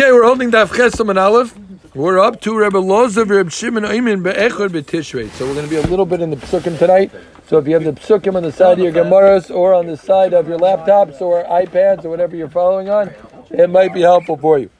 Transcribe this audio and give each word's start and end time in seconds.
Okay, 0.00 0.12
we're 0.12 0.22
holding 0.22 0.52
Daf 0.52 0.68
Chesam 0.68 1.10
and 1.10 1.18
Aleph. 1.18 1.58
We're 1.92 2.20
up 2.20 2.40
to 2.42 2.56
Rebbe 2.56 2.78
Lozav 2.78 3.30
Reb 3.30 3.50
Shimon 3.50 3.82
Oimin 3.82 4.22
Be'echor 4.22 4.68
B'Tishrei. 4.68 5.28
So 5.30 5.44
we're 5.44 5.54
going 5.54 5.64
to 5.64 5.70
be 5.70 5.74
a 5.74 5.82
little 5.88 6.06
bit 6.06 6.20
in 6.20 6.30
the 6.30 6.36
Psukim 6.36 6.78
tonight. 6.78 7.10
So 7.48 7.58
if 7.58 7.66
you 7.66 7.74
have 7.74 7.82
the 7.82 7.90
Psukim 7.90 8.36
on 8.36 8.44
the 8.44 8.52
side 8.52 8.78
of 8.78 8.84
your 8.84 8.92
Gemaras 8.92 9.52
or 9.52 9.74
on 9.74 9.88
the 9.88 9.96
side 9.96 10.34
of 10.34 10.46
your 10.46 10.56
laptops 10.56 11.20
or 11.20 11.42
iPads 11.42 12.04
or 12.04 12.10
whatever 12.10 12.36
you're 12.36 12.48
following 12.48 12.88
on, 12.88 13.12
it 13.50 13.68
might 13.70 13.92
be 13.92 14.02
helpful 14.02 14.36
for 14.36 14.60
you. 14.60 14.70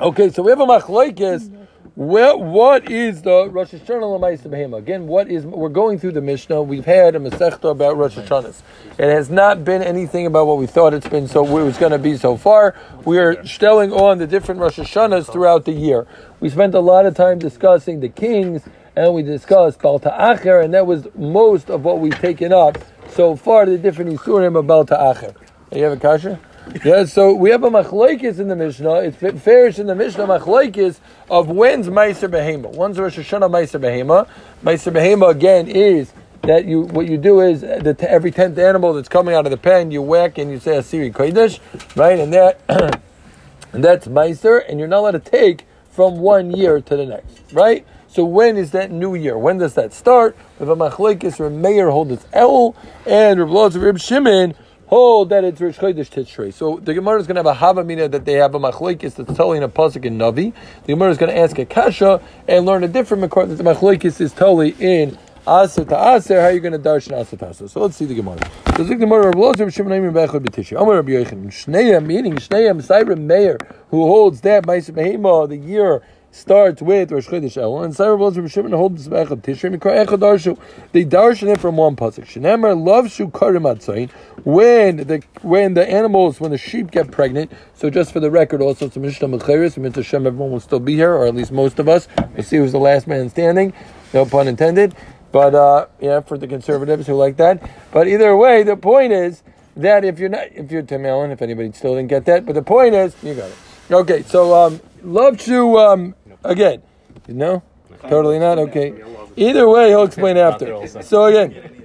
Okay, 0.00 0.30
so 0.30 0.42
we 0.42 0.48
have 0.50 0.60
a 0.60 0.66
machlokes. 0.66 1.67
Well, 1.98 2.40
what 2.40 2.92
is 2.92 3.22
the 3.22 3.50
Rosh 3.50 3.74
Hashanah 3.74 4.20
L'Maisa 4.20 4.48
Behema? 4.48 4.78
Again, 4.78 5.08
what 5.08 5.28
is 5.28 5.44
we're 5.44 5.68
going 5.68 5.98
through 5.98 6.12
the 6.12 6.20
Mishnah. 6.20 6.62
We've 6.62 6.84
had 6.84 7.16
a 7.16 7.18
Masechta 7.18 7.72
about 7.72 7.96
Rosh 7.96 8.16
Hashanahs. 8.16 8.62
It 8.98 9.10
has 9.10 9.30
not 9.30 9.64
been 9.64 9.82
anything 9.82 10.24
about 10.24 10.46
what 10.46 10.58
we 10.58 10.68
thought 10.68 10.94
it's 10.94 11.08
been. 11.08 11.26
So 11.26 11.44
it 11.44 11.64
was 11.64 11.76
going 11.76 11.90
to 11.90 11.98
be 11.98 12.16
so 12.16 12.36
far. 12.36 12.76
We 13.04 13.18
are 13.18 13.44
stelling 13.44 13.92
on 13.92 14.18
the 14.18 14.28
different 14.28 14.60
Rosh 14.60 14.78
Hashanahs 14.78 15.32
throughout 15.32 15.64
the 15.64 15.72
year. 15.72 16.06
We 16.38 16.50
spent 16.50 16.72
a 16.74 16.78
lot 16.78 17.04
of 17.04 17.16
time 17.16 17.40
discussing 17.40 17.98
the 17.98 18.10
kings, 18.10 18.62
and 18.94 19.12
we 19.12 19.24
discussed 19.24 19.80
Balta 19.80 20.14
Acher, 20.16 20.62
and 20.62 20.74
that 20.74 20.86
was 20.86 21.08
most 21.16 21.68
of 21.68 21.82
what 21.82 21.98
we've 21.98 22.14
taken 22.20 22.52
up 22.52 22.78
so 23.10 23.34
far. 23.34 23.66
The 23.66 23.76
different 23.76 24.12
Isurim 24.12 24.56
of 24.56 24.68
Balta 24.68 24.94
Acher. 24.94 25.34
You 25.72 25.82
have 25.82 25.94
a 25.94 25.96
kasha? 25.96 26.38
Yeah, 26.84 27.04
so 27.04 27.32
we 27.32 27.50
have 27.50 27.64
a 27.64 27.70
machlokes 27.70 28.38
in 28.38 28.48
the 28.48 28.56
Mishnah. 28.56 28.94
It's 28.96 29.16
fairish 29.16 29.78
in 29.78 29.86
the 29.86 29.94
Mishnah 29.94 30.26
machlokes 30.26 31.00
of 31.30 31.48
when's 31.48 31.88
Meiser 31.88 32.28
Behema. 32.28 32.74
When's 32.74 32.98
Rosh 32.98 33.18
Hashanah 33.18 33.50
Meiser 33.50 33.80
Behema? 33.80 34.28
Meiser 34.62 34.92
Behema 34.92 35.30
again 35.30 35.68
is 35.68 36.12
that 36.42 36.66
you 36.66 36.82
what 36.82 37.08
you 37.08 37.16
do 37.16 37.40
is 37.40 37.62
that 37.62 38.02
every 38.02 38.30
tenth 38.30 38.58
animal 38.58 38.92
that's 38.92 39.08
coming 39.08 39.34
out 39.34 39.46
of 39.46 39.50
the 39.50 39.56
pen 39.56 39.90
you 39.90 40.02
whack 40.02 40.38
and 40.38 40.50
you 40.50 40.58
say 40.58 40.72
Asiri 40.72 41.12
Kodesh, 41.12 41.58
right? 41.96 42.18
And 42.18 42.32
that 42.32 42.60
and 43.72 43.82
that's 43.82 44.06
Meiser, 44.06 44.62
and 44.68 44.78
you're 44.78 44.88
not 44.88 44.98
allowed 44.98 45.10
to 45.12 45.20
take 45.20 45.66
from 45.90 46.18
one 46.18 46.50
year 46.50 46.80
to 46.80 46.96
the 46.96 47.06
next, 47.06 47.52
right? 47.52 47.86
So 48.08 48.24
when 48.24 48.56
is 48.56 48.72
that 48.72 48.90
new 48.90 49.14
year? 49.14 49.38
When 49.38 49.58
does 49.58 49.74
that 49.74 49.92
start? 49.92 50.36
If 50.60 50.68
a 50.68 50.76
machlokes 50.76 51.40
or 51.40 51.50
Meir 51.50 51.90
hold 51.90 52.12
its 52.12 52.26
El 52.32 52.74
and 53.06 53.40
Rav 53.40 53.74
Rib 53.74 53.98
Shimon 53.98 54.54
hold 54.88 55.28
that 55.28 55.44
it's 55.44 55.60
Rish 55.60 55.76
Chodesh 55.76 56.10
Tishrei. 56.10 56.52
So 56.52 56.78
the 56.78 56.94
Gemara 56.94 57.20
is 57.20 57.26
going 57.26 57.42
to 57.42 57.50
have 57.50 57.56
a 57.56 57.58
havamina 57.58 58.10
that 58.10 58.24
they 58.24 58.34
have 58.34 58.54
a 58.54 58.58
machlokes 58.58 59.14
that's 59.14 59.30
in 59.30 59.62
a 59.62 59.68
pasuk 59.68 60.04
in 60.04 60.18
Navi. 60.18 60.52
The 60.84 60.92
Gemara 60.94 61.10
is 61.10 61.18
going 61.18 61.32
to 61.32 61.38
ask 61.38 61.58
a 61.58 61.66
kasha 61.66 62.20
and 62.48 62.64
learn 62.66 62.82
a 62.84 62.88
different 62.88 63.22
makor 63.22 63.46
that 63.46 63.54
the 63.54 63.64
machlokes 63.64 64.20
is 64.20 64.32
totally 64.32 64.74
in 64.78 65.16
Aser 65.46 65.84
to 65.84 66.14
Aser. 66.14 66.40
How 66.40 66.46
are 66.46 66.52
you 66.52 66.60
going 66.60 66.72
to 66.72 66.78
darshan 66.78 67.20
Aser 67.20 67.36
to? 67.36 67.68
So 67.68 67.80
let's 67.80 67.96
see 67.96 68.06
the 68.06 68.14
Gemara. 68.14 68.38
So 68.76 68.84
the 68.84 68.96
Gemara 68.96 69.26
Rabbi 69.26 69.38
Lozer 69.38 69.72
Shimon 69.72 69.92
Aimin 69.92 70.12
Bechad 70.12 70.40
B'Tishrei. 70.40 70.80
Amar 70.80 70.96
Rabbi 70.96 71.12
Yochanan 71.12 71.48
Shneim 71.48 72.06
meaning 72.06 72.34
Shneim 72.36 72.82
Cyrus 72.82 73.18
Meir 73.18 73.58
who 73.90 74.02
holds 74.06 74.40
that 74.40 74.64
Ma'aser 74.64 74.94
Behema 74.94 75.48
the 75.48 75.56
year 75.56 76.02
starts 76.30 76.82
with 76.82 77.10
Rosh 77.10 77.28
Chodesh 77.28 77.56
Elul, 77.56 77.84
and 77.84 77.94
Sarah 77.94 78.16
Boz 78.16 78.38
Rav 78.38 78.50
Shimon 78.50 78.72
holds 78.72 79.08
Echad 79.08 79.42
Tishrei 79.42 79.76
Mikra 79.76 80.04
Echad 80.04 80.18
Darshu. 80.18 80.58
They 80.92 81.04
darshan 81.04 81.52
it 81.52 81.60
from 81.60 81.76
one 81.76 81.96
pasuk. 81.96 82.26
Shenemar 82.26 82.80
love 82.80 83.10
shu 83.10 83.30
karim 83.30 83.64
atzayin 83.64 84.10
when 84.44 84.98
the 84.98 85.22
when 85.42 85.74
the 85.74 85.88
animals 85.88 86.40
when 86.40 86.50
the 86.50 86.58
sheep 86.58 86.90
get 86.90 87.10
pregnant. 87.10 87.52
So 87.74 87.90
just 87.90 88.12
for 88.12 88.20
the 88.20 88.30
record, 88.30 88.62
also 88.62 88.86
it's 88.86 88.96
a 88.96 89.00
Mishnah 89.00 89.28
Mecheres. 89.28 90.04
Shem, 90.04 90.26
everyone 90.26 90.50
will 90.50 90.60
still 90.60 90.80
be 90.80 90.94
here, 90.94 91.12
or 91.12 91.26
at 91.26 91.34
least 91.34 91.52
most 91.52 91.78
of 91.78 91.88
us. 91.88 92.08
We'll 92.34 92.44
see 92.44 92.56
who's 92.58 92.72
the 92.72 92.78
last 92.78 93.06
man 93.06 93.28
standing. 93.30 93.72
No 94.12 94.24
pun 94.24 94.48
intended. 94.48 94.94
But 95.32 95.54
uh, 95.54 95.86
yeah, 96.00 96.20
for 96.20 96.38
the 96.38 96.46
conservatives 96.46 97.06
who 97.06 97.14
like 97.14 97.36
that. 97.36 97.68
But 97.90 98.08
either 98.08 98.36
way, 98.36 98.62
the 98.62 98.76
point 98.76 99.12
is 99.12 99.42
that 99.76 100.04
if 100.04 100.18
you're 100.18 100.28
not, 100.28 100.46
if 100.52 100.70
you're 100.70 100.82
Tim 100.82 101.04
Allen, 101.04 101.30
if 101.30 101.42
anybody 101.42 101.70
still 101.72 101.94
didn't 101.94 102.08
get 102.08 102.24
that, 102.26 102.46
but 102.46 102.54
the 102.54 102.62
point 102.62 102.94
is, 102.94 103.14
you 103.22 103.34
got 103.34 103.50
it. 103.50 103.56
Okay, 103.90 104.22
so 104.22 104.54
um, 104.54 104.80
love 105.02 105.38
to 105.40 105.78
um, 105.78 106.14
again. 106.44 106.82
No, 107.28 107.62
totally 108.02 108.38
not. 108.38 108.58
Okay. 108.58 108.94
Either 109.36 109.68
way, 109.68 109.88
he'll 109.88 110.04
explain 110.04 110.36
after. 110.36 110.86
So 111.02 111.26
again. 111.26 111.84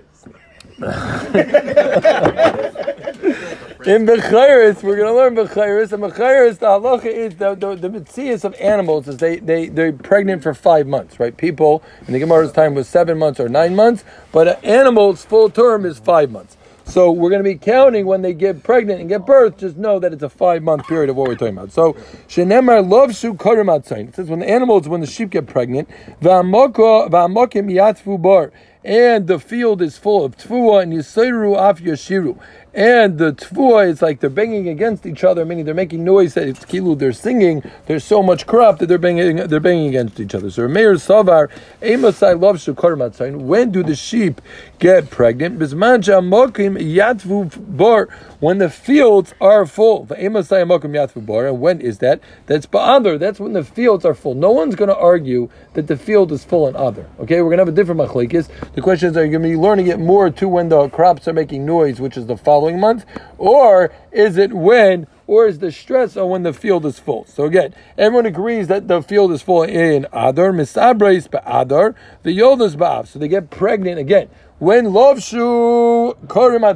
In 3.85 4.05
Bechiris, 4.05 4.81
we're 4.81 4.95
going 4.95 5.09
to 5.09 5.13
learn 5.13 5.35
Bechiris, 5.35 5.91
and 5.91 6.01
Bechiris, 6.01 6.59
the 6.59 6.67
halacha 6.67 7.05
is 7.05 7.35
the, 7.35 7.53
the, 7.53 7.75
the 7.75 7.89
mitzias 7.89 8.45
of 8.45 8.55
animals 8.55 9.09
is 9.09 9.17
they, 9.17 9.39
they, 9.39 9.67
they're 9.67 9.91
pregnant 9.91 10.41
for 10.41 10.53
five 10.53 10.87
months, 10.87 11.19
right? 11.19 11.35
People, 11.35 11.83
in 12.07 12.13
the 12.13 12.19
Gemara's 12.19 12.53
time 12.53 12.75
was 12.75 12.87
seven 12.87 13.17
months 13.17 13.41
or 13.41 13.49
nine 13.49 13.75
months, 13.75 14.05
but 14.31 14.47
an 14.47 14.55
animal's 14.63 15.25
full 15.25 15.49
term 15.49 15.85
is 15.85 15.99
five 15.99 16.31
months. 16.31 16.55
So 16.93 17.11
we're 17.11 17.31
going 17.31 17.43
to 17.43 17.49
be 17.49 17.57
counting 17.57 18.05
when 18.05 18.21
they 18.21 18.35
get 18.35 18.61
pregnant 18.61 18.99
and 18.99 19.09
get 19.09 19.25
birth. 19.25 19.57
Just 19.57 19.77
know 19.77 19.97
that 19.97 20.13
it's 20.13 20.21
a 20.21 20.29
five 20.29 20.61
month 20.61 20.85
period 20.85 21.09
of 21.09 21.15
what 21.15 21.27
we're 21.27 21.33
talking 21.33 21.57
about. 21.57 21.71
So 21.71 21.93
shenemar 22.27 22.87
love 22.87 23.15
shu 23.15 23.33
karim 23.33 23.67
It 23.67 24.13
says 24.13 24.29
when 24.29 24.41
the 24.41 24.47
animals, 24.47 24.87
when 24.87 25.01
the 25.01 25.07
sheep 25.07 25.31
get 25.31 25.47
pregnant, 25.47 25.89
v'amokim 26.21 27.09
yatfu 27.09 28.21
bar, 28.21 28.51
and 28.83 29.27
the 29.27 29.39
field 29.39 29.81
is 29.81 29.97
full 29.97 30.25
of 30.25 30.37
tfuah 30.37 30.83
and 30.83 30.93
yisayru 30.93 31.57
af 31.57 31.79
yashiru 31.81 32.37
and 32.73 33.19
the 33.19 33.33
tfuah 33.33 33.87
is 33.87 34.01
like 34.01 34.19
they're 34.19 34.29
banging 34.31 34.67
against 34.67 35.05
each 35.05 35.23
other, 35.23 35.45
meaning 35.45 35.65
they're 35.65 35.75
making 35.75 36.03
noise. 36.03 36.33
That 36.33 36.47
it's 36.47 36.65
kilu, 36.65 36.97
they're 36.97 37.13
singing. 37.13 37.63
There's 37.85 38.03
so 38.03 38.23
much 38.23 38.47
crop 38.47 38.79
that 38.79 38.87
they're 38.87 38.97
banging, 38.97 39.35
they're 39.47 39.59
banging 39.59 39.89
against 39.89 40.19
each 40.19 40.33
other. 40.33 40.49
So 40.49 40.67
Meir 40.67 40.95
Savar, 40.95 41.49
Emasai 41.81 42.39
loves 42.39 42.65
shukar 42.65 42.95
matzayin. 42.97 43.41
When 43.41 43.71
do 43.71 43.83
the 43.83 43.95
sheep 43.95 44.41
get 44.79 45.11
pregnant? 45.11 45.59
Bismanja 45.59 46.19
mokim 46.23 46.75
yatvu 46.77 47.77
bar. 47.77 48.09
When 48.43 48.57
the 48.57 48.69
fields 48.69 49.33
are 49.39 49.65
full. 49.65 50.05
And 50.09 50.35
when 50.35 51.81
is 51.81 51.97
that? 51.99 52.19
That's 52.45 52.65
ba'adar. 52.65 53.17
That's 53.17 53.39
when 53.39 53.53
the 53.53 53.63
fields 53.63 54.03
are 54.03 54.13
full. 54.13 54.35
No 54.35 54.51
one's 54.51 54.75
going 54.75 54.89
to 54.89 54.97
argue 54.97 55.47
that 55.75 55.87
the 55.87 55.95
field 55.95 56.29
is 56.33 56.43
full 56.43 56.67
in 56.67 56.75
other. 56.75 57.09
Okay, 57.21 57.41
we're 57.41 57.55
going 57.55 57.59
to 57.59 57.61
have 57.61 57.69
a 57.69 57.71
different 57.71 58.01
machlekes. 58.01 58.49
The 58.73 58.81
question 58.81 59.11
is, 59.11 59.15
are 59.15 59.23
you 59.23 59.31
going 59.31 59.43
to 59.43 59.47
be 59.47 59.55
learning 59.55 59.87
it 59.87 59.97
more 59.97 60.29
to 60.29 60.49
when 60.49 60.67
the 60.67 60.89
crops 60.89 61.25
are 61.29 61.33
making 61.33 61.65
noise, 61.65 62.01
which 62.01 62.17
is 62.17 62.25
the 62.25 62.35
following 62.35 62.81
month, 62.81 63.05
or 63.37 63.93
is 64.11 64.35
it 64.35 64.51
when, 64.51 65.07
or 65.25 65.47
is 65.47 65.59
the 65.59 65.71
stress 65.71 66.17
on 66.17 66.27
when 66.27 66.43
the 66.43 66.51
field 66.51 66.85
is 66.85 66.99
full? 66.99 67.23
So 67.27 67.45
again, 67.45 67.73
everyone 67.97 68.25
agrees 68.25 68.67
that 68.67 68.89
the 68.89 69.01
field 69.01 69.31
is 69.31 69.41
full 69.41 69.63
in 69.63 70.05
Adar, 70.11 70.51
Misabreis 70.51 71.29
Adar, 71.45 71.95
the 72.23 72.37
Yoldas 72.37 72.75
Ba'av. 72.75 73.07
So 73.07 73.19
they 73.19 73.29
get 73.29 73.49
pregnant 73.51 73.99
again. 73.99 74.27
When 74.59 74.87
Lovshu 74.87 76.17
Korim 76.27 76.69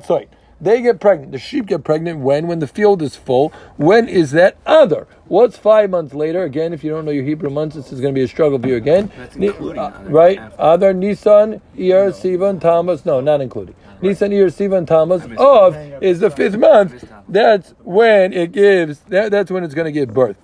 they 0.59 0.81
get 0.81 0.99
pregnant. 0.99 1.31
The 1.31 1.39
sheep 1.39 1.67
get 1.67 1.83
pregnant 1.83 2.19
when? 2.19 2.47
When 2.47 2.59
the 2.59 2.67
field 2.67 3.01
is 3.01 3.15
full. 3.15 3.53
When 3.77 4.07
is 4.07 4.31
that? 4.31 4.57
other? 4.65 5.07
What's 5.25 5.57
five 5.57 5.89
months 5.89 6.13
later? 6.13 6.43
Again, 6.43 6.73
if 6.73 6.83
you 6.83 6.89
don't 6.91 7.05
know 7.05 7.11
your 7.11 7.23
Hebrew 7.23 7.49
months, 7.49 7.75
this 7.75 7.91
is 7.91 7.99
going 7.99 8.13
to 8.13 8.17
be 8.17 8.23
a 8.23 8.27
struggle 8.27 8.59
for 8.59 8.67
you 8.67 8.75
again. 8.75 9.11
That's 9.17 9.35
including 9.35 9.79
uh, 9.79 10.05
right? 10.07 10.39
Adar, 10.57 10.93
Nisan, 10.93 11.61
Iyar, 11.75 12.11
Sivan, 12.11 12.61
Tammuz. 12.61 13.05
No, 13.05 13.19
not 13.19 13.41
including. 13.41 13.75
Nisan, 14.01 14.31
Iyar, 14.31 14.47
Sivan, 14.47 14.87
Tammuz. 14.87 15.23
Of 15.37 16.03
is 16.03 16.19
the 16.19 16.29
fifth 16.29 16.57
month. 16.57 17.09
That's 17.27 17.73
when 17.83 18.33
it 18.33 18.51
gives. 18.51 18.99
That, 19.09 19.31
that's 19.31 19.51
when 19.51 19.63
it's 19.63 19.73
going 19.73 19.85
to 19.85 19.91
give 19.91 20.13
birth. 20.13 20.37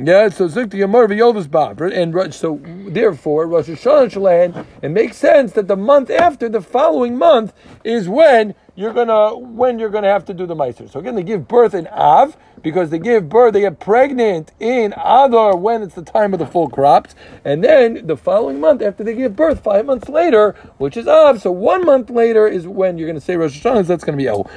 Yeah, 0.00 0.28
so 0.28 0.46
Zukti 0.46 0.74
Yamar 0.74 1.08
V'Yolvus 1.08 1.50
Bab, 1.50 1.80
and 1.80 2.32
so 2.32 2.60
therefore 2.62 3.48
Rosh 3.48 3.68
Hashanah 3.68 4.12
Shalahan, 4.12 4.64
it 4.80 4.90
makes 4.90 5.16
sense 5.16 5.54
that 5.54 5.66
the 5.66 5.74
month 5.74 6.08
after, 6.08 6.48
the 6.48 6.60
following 6.60 7.18
month, 7.18 7.52
is 7.82 8.08
when 8.08 8.54
you're 8.78 8.92
gonna 8.92 9.36
when 9.36 9.76
you're 9.80 9.88
gonna 9.88 10.08
have 10.08 10.24
to 10.24 10.32
do 10.32 10.46
the 10.46 10.54
meiser. 10.54 10.88
So 10.88 11.00
again, 11.00 11.16
they 11.16 11.24
give 11.24 11.48
birth 11.48 11.74
in 11.74 11.88
Av 11.88 12.36
because 12.62 12.90
they 12.90 13.00
give 13.00 13.28
birth, 13.28 13.54
they 13.54 13.62
get 13.62 13.80
pregnant 13.80 14.52
in 14.60 14.92
Adar 14.92 15.56
when 15.56 15.82
it's 15.82 15.96
the 15.96 16.02
time 16.02 16.32
of 16.32 16.38
the 16.38 16.46
full 16.46 16.68
crops, 16.68 17.16
and 17.44 17.64
then 17.64 18.06
the 18.06 18.16
following 18.16 18.60
month 18.60 18.80
after 18.80 19.02
they 19.02 19.14
give 19.14 19.34
birth, 19.34 19.64
five 19.64 19.84
months 19.84 20.08
later, 20.08 20.54
which 20.76 20.96
is 20.96 21.08
Av. 21.08 21.40
So 21.40 21.50
one 21.50 21.84
month 21.84 22.08
later 22.08 22.46
is 22.46 22.68
when 22.68 22.98
you're 22.98 23.08
gonna 23.08 23.20
say 23.20 23.36
Rosh 23.36 23.60
Hashanah. 23.60 23.78
So 23.78 23.82
that's 23.82 24.04
gonna 24.04 24.16
be 24.16 24.28
El. 24.28 24.48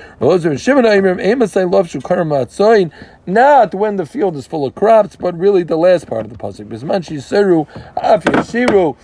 Not 3.26 3.74
when 3.74 3.96
the 3.96 4.06
field 4.06 4.36
is 4.36 4.46
full 4.46 4.68
of 4.68 4.76
crops, 4.76 5.16
but 5.16 5.36
really 5.36 5.64
the 5.64 5.78
last 5.78 6.06
part 6.06 6.26
of 6.26 6.32
the 6.32 6.38
pasuk. 6.38 6.68
Bisman 6.68 7.02
Shiseru 7.02 7.68
Af 7.98 8.24
Yashiru 8.26 8.96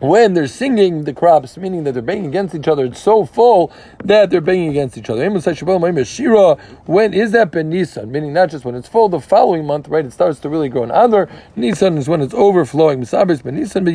when 0.00 0.34
they're 0.34 0.46
singing 0.46 1.04
the 1.04 1.12
crops, 1.12 1.56
meaning 1.56 1.84
that 1.84 1.92
they're 1.92 2.02
banging 2.02 2.26
against 2.26 2.54
each 2.54 2.68
other, 2.68 2.84
it's 2.84 3.00
so 3.00 3.24
full 3.24 3.72
that 4.04 4.30
they're 4.30 4.40
banging 4.40 4.70
against 4.70 4.96
each 4.98 5.08
other. 5.10 5.28
When 5.30 7.14
is 7.14 7.30
that 7.32 7.50
Ben 7.52 7.68
Nisan? 7.68 8.10
Meaning 8.10 8.32
not 8.32 8.50
just 8.50 8.64
when 8.64 8.74
it's 8.74 8.88
full, 8.88 9.08
the 9.08 9.20
following 9.20 9.66
month, 9.66 9.88
right? 9.88 10.04
It 10.04 10.12
starts 10.12 10.40
to 10.40 10.48
really 10.48 10.68
grow 10.68 10.82
in 10.84 10.90
Adar. 10.90 11.28
Nisan 11.56 11.98
is 11.98 12.08
when 12.08 12.20
it's 12.20 12.34
overflowing. 12.34 13.04
Ben 13.04 13.54
Nisan. 13.54 13.86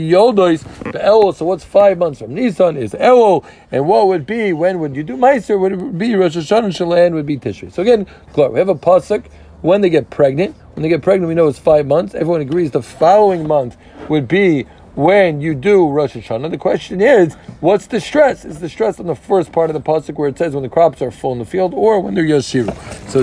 So 1.33 1.45
what's 1.45 1.63
five 1.63 1.97
months 1.97 2.19
from 2.19 2.33
Nisan 2.33 2.77
is 2.77 2.93
Elul. 2.93 3.45
And 3.71 3.87
what 3.87 4.07
would 4.07 4.25
be 4.25 4.53
when 4.53 4.79
would 4.79 4.95
you 4.95 5.03
do 5.03 5.17
Meiser? 5.17 5.59
Would 5.59 5.73
it 5.73 5.97
be 5.97 6.15
Rosh 6.15 6.37
Hashanah 6.37 6.65
And 6.65 6.73
Shalan 6.73 7.13
would 7.13 7.25
be 7.25 7.37
Tishri. 7.37 7.71
So 7.71 7.81
again, 7.81 8.07
we 8.35 8.59
have 8.59 8.69
a 8.69 8.75
pasuk 8.75 9.25
when 9.61 9.81
they 9.81 9.89
get 9.89 10.09
pregnant. 10.09 10.55
When 10.73 10.83
they 10.83 10.89
get 10.89 11.01
pregnant, 11.01 11.27
we 11.27 11.35
know 11.35 11.47
it's 11.47 11.57
five 11.59 11.87
months. 11.87 12.13
Everyone 12.13 12.41
agrees 12.41 12.71
the 12.71 12.83
following 12.83 13.47
month 13.47 13.77
would 14.09 14.27
be 14.27 14.67
when 14.97 15.39
you 15.39 15.53
do 15.53 15.87
Rosh 15.87 16.15
Hashanah. 16.15 16.49
The 16.49 16.57
question 16.57 17.01
is, 17.01 17.35
what's 17.59 17.85
the 17.85 18.01
stress? 18.01 18.43
Is 18.43 18.59
the 18.59 18.67
stress 18.67 18.99
on 18.99 19.05
the 19.05 19.15
first 19.15 19.51
part 19.51 19.69
of 19.69 19.75
the 19.75 19.79
pasuk 19.79 20.15
where 20.15 20.27
it 20.27 20.39
says 20.39 20.55
when 20.55 20.63
the 20.63 20.69
crops 20.69 21.03
are 21.03 21.11
full 21.11 21.33
in 21.33 21.39
the 21.39 21.45
field, 21.45 21.75
or 21.75 21.99
when 21.99 22.15
they're 22.15 22.25
yashiru? 22.25 22.73
So 23.07 23.19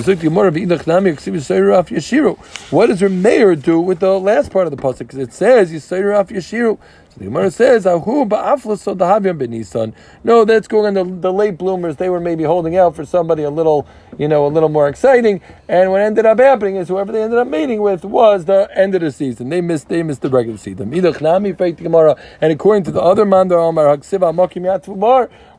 What 2.70 2.86
does 2.86 3.00
Rameir 3.00 3.60
do 3.60 3.80
with 3.80 3.98
the 3.98 4.20
last 4.20 4.52
part 4.52 4.68
of 4.68 4.70
the 4.70 4.80
pasuk? 4.80 4.98
Because 4.98 5.18
it 5.18 5.32
says 5.32 5.72
yisayru 5.72 6.18
af 6.18 6.28
yashiru. 6.28 6.78
So 7.14 7.20
the 7.20 7.26
Gemara 7.26 7.50
says, 7.52 7.86
"Ahu 7.86 8.26
benisan." 8.26 9.94
No, 10.24 10.44
that's 10.44 10.66
going 10.66 10.96
on 10.98 11.20
the, 11.20 11.20
the 11.20 11.32
late 11.32 11.56
bloomers. 11.56 11.94
They 11.96 12.08
were 12.08 12.18
maybe 12.18 12.42
holding 12.42 12.76
out 12.76 12.96
for 12.96 13.04
somebody 13.04 13.44
a 13.44 13.50
little, 13.50 13.86
you 14.18 14.26
know, 14.26 14.44
a 14.44 14.48
little 14.48 14.68
more 14.68 14.88
exciting. 14.88 15.40
And 15.68 15.92
what 15.92 16.00
ended 16.00 16.26
up 16.26 16.40
happening 16.40 16.74
is 16.74 16.88
whoever 16.88 17.12
they 17.12 17.22
ended 17.22 17.38
up 17.38 17.46
meeting 17.46 17.80
with 17.82 18.04
was 18.04 18.46
the 18.46 18.68
end 18.74 18.96
of 18.96 19.02
the 19.02 19.12
season. 19.12 19.48
They 19.48 19.60
missed, 19.60 19.88
they 19.88 20.02
missed 20.02 20.22
the 20.22 20.28
regular 20.28 20.58
season. 20.58 20.92
And 20.92 22.52
according 22.52 22.82
to 22.84 22.90
the 22.90 23.00
other 23.00 23.24
mandar 23.24 23.60
Omar 23.60 23.96
Haksiva 23.96 24.34
Makim 24.34 24.64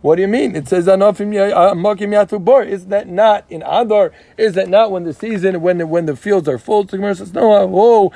what 0.06 0.18
do 0.18 0.22
you 0.22 0.28
mean? 0.28 0.56
It 0.56 0.68
says 0.68 0.86
Anofim 0.86 1.34
uh, 1.52 1.74
Makim 1.74 2.12
Yatfubar. 2.12 2.68
Is 2.68 2.86
that 2.88 3.08
not 3.08 3.44
in 3.50 3.64
Adar? 3.64 4.12
Is 4.38 4.54
that 4.54 4.70
not 4.70 4.92
when 4.92 5.04
the 5.04 5.14
season, 5.14 5.62
when 5.62 5.80
the, 5.80 5.88
when 5.88 6.06
the 6.06 6.16
fields 6.16 6.48
are 6.48 6.60
full? 6.60 6.88
So 6.88 6.98
Gemara 6.98 7.16
says, 7.16 7.34
no, 7.34 7.52
oh, 7.52 8.14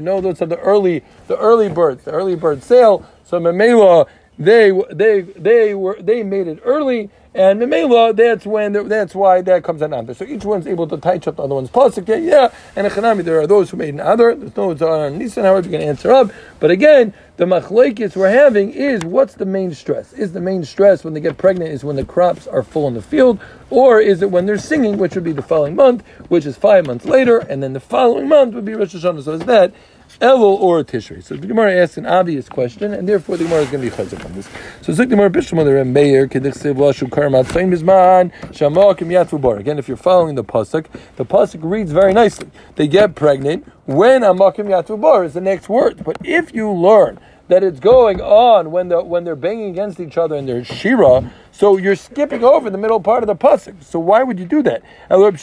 no, 0.00 0.20
those 0.20 0.40
are 0.40 0.46
the 0.46 0.58
early 0.60 1.02
the 1.26 1.36
early 1.36 1.68
birds, 1.68 2.04
the 2.04 2.12
early 2.12 2.36
bird 2.36 2.62
sale. 2.62 3.04
So 3.24 3.40
Memela, 3.40 4.06
they 4.38 4.72
they 4.90 5.20
they 5.20 5.74
were 5.74 5.96
they 6.00 6.22
made 6.22 6.48
it 6.48 6.60
early, 6.64 7.10
and 7.34 7.60
Memela, 7.60 8.14
that's 8.16 8.44
when 8.46 8.72
that's 8.88 9.14
why 9.14 9.40
that 9.42 9.64
comes 9.64 9.82
out 9.82 9.92
under. 9.92 10.14
So 10.14 10.24
each 10.24 10.44
one's 10.44 10.66
able 10.66 10.86
to 10.88 10.96
touch 10.96 11.28
up 11.28 11.36
the 11.36 11.42
other 11.42 11.54
one's 11.54 11.70
pasuk. 11.70 12.08
Yeah, 12.08 12.16
yeah. 12.16 12.54
and 12.74 12.86
Echanami, 12.86 13.24
there 13.24 13.40
are 13.40 13.46
those 13.46 13.70
who 13.70 13.76
made 13.76 13.94
an 13.94 14.00
other. 14.00 14.34
There's 14.34 14.56
no 14.56 14.70
on 14.70 15.18
Nisan. 15.18 15.44
However, 15.44 15.66
you 15.66 15.78
can 15.78 15.86
answer 15.86 16.12
up. 16.12 16.30
But 16.60 16.70
again, 16.70 17.14
the 17.36 17.44
machlekes 17.44 18.16
we're 18.16 18.30
having 18.30 18.70
is 18.70 19.02
what's 19.04 19.34
the 19.34 19.46
main 19.46 19.74
stress? 19.74 20.12
Is 20.12 20.32
the 20.32 20.40
main 20.40 20.64
stress 20.64 21.04
when 21.04 21.14
they 21.14 21.20
get 21.20 21.38
pregnant 21.38 21.70
is 21.70 21.84
when 21.84 21.96
the 21.96 22.04
crops 22.04 22.46
are 22.46 22.62
full 22.62 22.88
in 22.88 22.94
the 22.94 23.02
field, 23.02 23.40
or 23.70 24.00
is 24.00 24.22
it 24.22 24.30
when 24.30 24.46
they're 24.46 24.58
singing, 24.58 24.98
which 24.98 25.14
would 25.14 25.24
be 25.24 25.32
the 25.32 25.42
following 25.42 25.74
month, 25.74 26.06
which 26.28 26.46
is 26.46 26.56
five 26.56 26.86
months 26.86 27.04
later, 27.04 27.38
and 27.38 27.62
then 27.62 27.72
the 27.72 27.80
following 27.80 28.28
month 28.28 28.54
would 28.54 28.64
be 28.64 28.74
Rosh 28.74 28.94
Hashanah. 28.94 29.24
So 29.24 29.32
is 29.32 29.40
that 29.42 29.72
Elul 30.22 30.60
or 30.60 30.84
Tishrei. 30.84 31.20
So 31.20 31.34
the 31.34 31.48
Gemara 31.48 31.74
asks 31.82 31.96
an 31.96 32.06
obvious 32.06 32.48
question, 32.48 32.94
and 32.94 33.08
therefore 33.08 33.36
the 33.36 33.42
Gemara 33.42 33.62
is 33.62 33.70
going 33.70 33.82
to 33.82 33.90
be 33.90 33.96
chazak 33.96 34.24
on 34.24 34.32
this. 34.34 34.48
So 34.80 34.92
Zik 34.92 35.08
Gemara 35.08 35.28
Bishlam 35.28 35.64
there 35.64 35.84
Meir 35.84 36.28
Kediksiv 36.28 36.76
Lashu 36.76 37.08
Karmat 37.08 37.46
Fein 37.46 37.72
Bizman 37.72 38.32
Shamakim 38.52 39.08
Yatvu 39.08 39.40
Bar. 39.40 39.56
Again, 39.56 39.80
if 39.80 39.88
you're 39.88 39.96
following 39.96 40.36
the 40.36 40.44
pasuk, 40.44 40.86
the 41.16 41.24
pasuk 41.24 41.58
reads 41.62 41.90
very 41.90 42.12
nicely. 42.12 42.48
They 42.76 42.86
get 42.86 43.16
pregnant 43.16 43.66
when 43.86 44.22
Amakim 44.22 44.68
Yatvu 44.68 45.00
Bar 45.00 45.24
is 45.24 45.34
the 45.34 45.40
next 45.40 45.68
word. 45.68 46.04
But 46.04 46.18
if 46.22 46.54
you 46.54 46.70
learn 46.70 47.18
that 47.52 47.62
it's 47.62 47.80
going 47.80 48.18
on 48.18 48.70
when 48.70 48.88
the 48.88 49.02
when 49.02 49.24
they're 49.24 49.36
banging 49.36 49.68
against 49.68 50.00
each 50.00 50.16
other 50.16 50.36
in 50.36 50.46
their 50.46 50.64
shira. 50.64 51.30
So 51.50 51.76
you're 51.76 51.96
skipping 51.96 52.42
over 52.42 52.70
the 52.70 52.78
middle 52.78 52.98
part 52.98 53.22
of 53.22 53.26
the 53.26 53.36
pasuk. 53.36 53.84
So 53.84 53.98
why 53.98 54.22
would 54.22 54.38
you 54.38 54.46
do 54.46 54.62
that? 54.62 54.82
The 55.10 55.18
love 55.18 55.38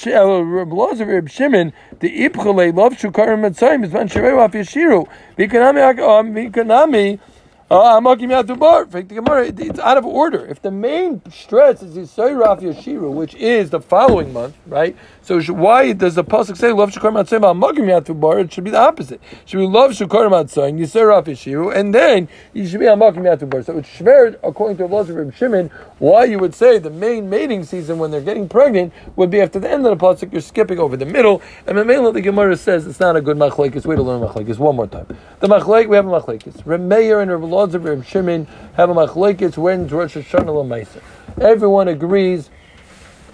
af 7.70 8.04
yeshiru. 8.04 8.90
Vikanami 8.90 9.30
uh, 9.30 9.66
it's 9.66 9.80
out 9.80 9.98
of 9.98 10.06
order. 10.06 10.46
If 10.46 10.62
the 10.62 10.72
main 10.72 11.22
stress 11.32 11.82
is 11.82 11.96
Yisayraf 11.96 12.62
Yashiru, 12.62 13.12
which 13.12 13.36
is 13.36 13.70
the 13.70 13.80
following 13.80 14.34
month, 14.34 14.56
right? 14.68 14.96
So 15.22 15.42
why 15.54 15.94
does 15.94 16.16
the 16.16 16.24
pasuk 16.24 16.58
say 16.58 16.72
love 16.72 16.92
shukar 16.92 17.12
matzayim 17.12 17.58
magim 17.58 17.86
yatubar? 17.86 18.44
It 18.44 18.54
should 18.54 18.64
be 18.64 18.72
the 18.72 18.80
opposite. 18.80 19.22
It 19.32 19.50
should 19.50 19.58
be 19.58 19.68
love 19.68 19.92
shukar 19.92 20.30
matzayim 20.30 20.80
Yisayraf 20.80 21.26
Yashiru, 21.26 21.76
and 21.76 21.94
then 21.94 22.28
you 22.54 22.68
should 22.68 22.80
be 22.80 22.88
on 22.88 23.00
magim 23.00 23.24
yatubar. 23.24 23.64
So 23.64 23.78
it's 23.78 23.90
shver 23.90 24.40
according 24.44 24.78
to 24.78 24.86
Rabbi 24.86 25.12
Reb 25.12 25.36
Shimon 25.36 25.70
why 26.00 26.24
you 26.24 26.40
would 26.40 26.56
say 26.56 26.80
the 26.80 26.90
main 26.90 27.30
mating 27.30 27.64
season 27.64 28.00
when 28.00 28.10
they're 28.10 28.22
getting 28.22 28.50
pregnant 28.50 28.94
would 29.16 29.30
be 29.30 29.42
after 29.42 29.60
the 29.60 29.70
end 29.70 29.86
of 29.86 29.98
the 29.98 30.04
pasuk. 30.04 30.32
You're 30.32 30.42
skipping 30.42 30.80
over 30.80 30.98
the 30.98 31.06
middle, 31.06 31.42
and 31.68 31.78
the 31.78 31.84
Mamela 31.84 32.14
the 32.14 32.22
Gemara 32.22 32.58
says 32.58 32.88
it's 32.88 33.00
not 33.00 33.16
a 33.16 33.22
good 33.22 33.38
machlekes. 33.38 33.86
Way 33.86 33.96
to 33.96 34.02
learn 34.02 34.22
machlekes 34.22 34.58
one 34.58 34.76
more 34.76 34.88
time. 34.88 35.06
The 35.40 35.48
machlek 35.48 35.88
we 35.88 35.96
have 35.96 36.08
a 36.08 36.10
machlekes. 36.10 36.64
Remeir 36.64 37.22
and 37.22 37.32
Rabbi 37.32 37.46
laws 37.60 37.76
of 37.76 37.84
Reb 37.84 38.06
Shimon 38.06 38.48
have 38.76 38.90
a 38.90 38.94
machlekes 38.94 39.58
when 39.58 39.86
Rosh 39.86 40.16
Hashanah 40.16 40.46
Lamaisa. 40.46 41.02
Everyone 41.42 41.90
agrees 41.90 42.50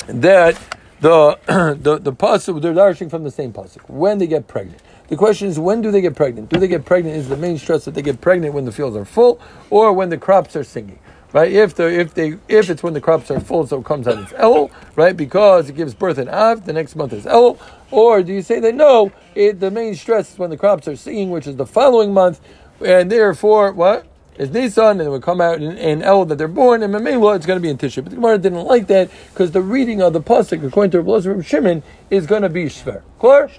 that 0.07 0.60
the 1.00 1.38
the 1.80 2.00
the 2.00 2.12
pasuk 2.12 2.60
they're 2.60 2.74
dashing 2.74 3.07
from 3.07 3.24
the 3.24 3.30
same 3.30 3.54
pasuk 3.54 3.88
when 3.88 4.18
they 4.18 4.25
get 4.25 4.48
pregnant. 4.48 4.81
The 5.10 5.16
question 5.16 5.48
is 5.48 5.60
when 5.60 5.81
do 5.81 5.92
they 5.92 6.01
get 6.01 6.16
pregnant? 6.16 6.50
Do 6.50 6.60
they 6.60 6.68
get 6.68 6.86
pregnant? 6.86 7.16
Is 7.18 7.30
the 7.30 7.38
main 7.38 7.60
stress 7.60 7.86
that 7.86 7.94
they 7.94 8.01
get 8.01 8.19
pregnant 8.19 8.56
when 8.56 8.66
the 8.66 8.72
fields 8.72 8.98
are 8.98 9.06
full 9.06 9.39
or 9.69 9.94
when 9.94 10.10
the 10.10 10.18
crops 10.18 10.56
are 10.56 10.63
singing? 10.63 10.98
Right? 11.31 11.51
If 11.51 11.75
the 11.75 11.88
if 11.88 12.16
they 12.16 12.39
if 12.48 12.72
it's 12.72 12.81
when 12.81 12.94
the 12.94 13.01
crops 13.01 13.30
are 13.30 13.39
full, 13.39 13.68
so 13.68 13.81
it 13.81 13.86
comes 13.86 14.07
out 14.07 14.18
as 14.18 14.33
El, 14.38 14.72
right? 14.95 15.16
Because 15.16 15.69
it 15.69 15.75
gives 15.75 15.94
birth 15.94 16.18
in 16.18 16.30
Av, 16.30 16.66
the 16.66 16.74
next 16.74 16.95
month 16.95 17.13
is 17.13 17.27
El. 17.27 17.60
Or 17.92 18.24
do 18.24 18.33
you 18.33 18.42
say 18.42 18.60
that 18.60 18.74
no, 18.74 19.12
it, 19.36 19.60
the 19.60 19.69
main 19.69 19.94
stress 19.94 20.33
is 20.33 20.39
when 20.39 20.50
the 20.50 20.57
crops 20.57 20.88
are 20.88 20.95
singing, 20.95 21.30
which 21.30 21.45
is 21.45 21.57
the 21.57 21.68
following 21.68 22.12
month, 22.12 22.39
and 22.83 23.12
therefore 23.12 23.72
what? 23.72 24.07
Is 24.38 24.52
Nisan, 24.52 25.00
and 25.00 25.08
it 25.08 25.10
would 25.10 25.22
come 25.22 25.42
out 25.42 25.62
in, 25.62 25.78
in 25.78 26.02
El 26.02 26.26
that 26.26 26.38
they're 26.38 26.48
born, 26.48 26.84
and 26.84 26.94
Mamela 26.94 27.36
it's 27.36 27.46
going 27.46 27.58
to 27.58 27.62
be 27.62 27.70
in 27.70 27.78
Tisha. 27.78 28.04
But 28.04 28.10
the 28.10 28.18
Gemara 28.18 28.38
didn't 28.38 28.66
like 28.66 28.88
that 28.88 29.10
because 29.32 29.52
the 29.52 29.62
reading 29.62 30.02
of 30.02 30.14
the 30.14 30.22
pasuk, 30.22 30.66
according 30.66 30.92
to 30.92 31.02
Rabbi 31.02 31.42
Shimon, 31.42 31.84
is 32.10 32.26
going 32.26 32.42
to 32.42 32.50
be 32.50 32.66
Shver. 32.66 33.02
Clear? 33.20 33.50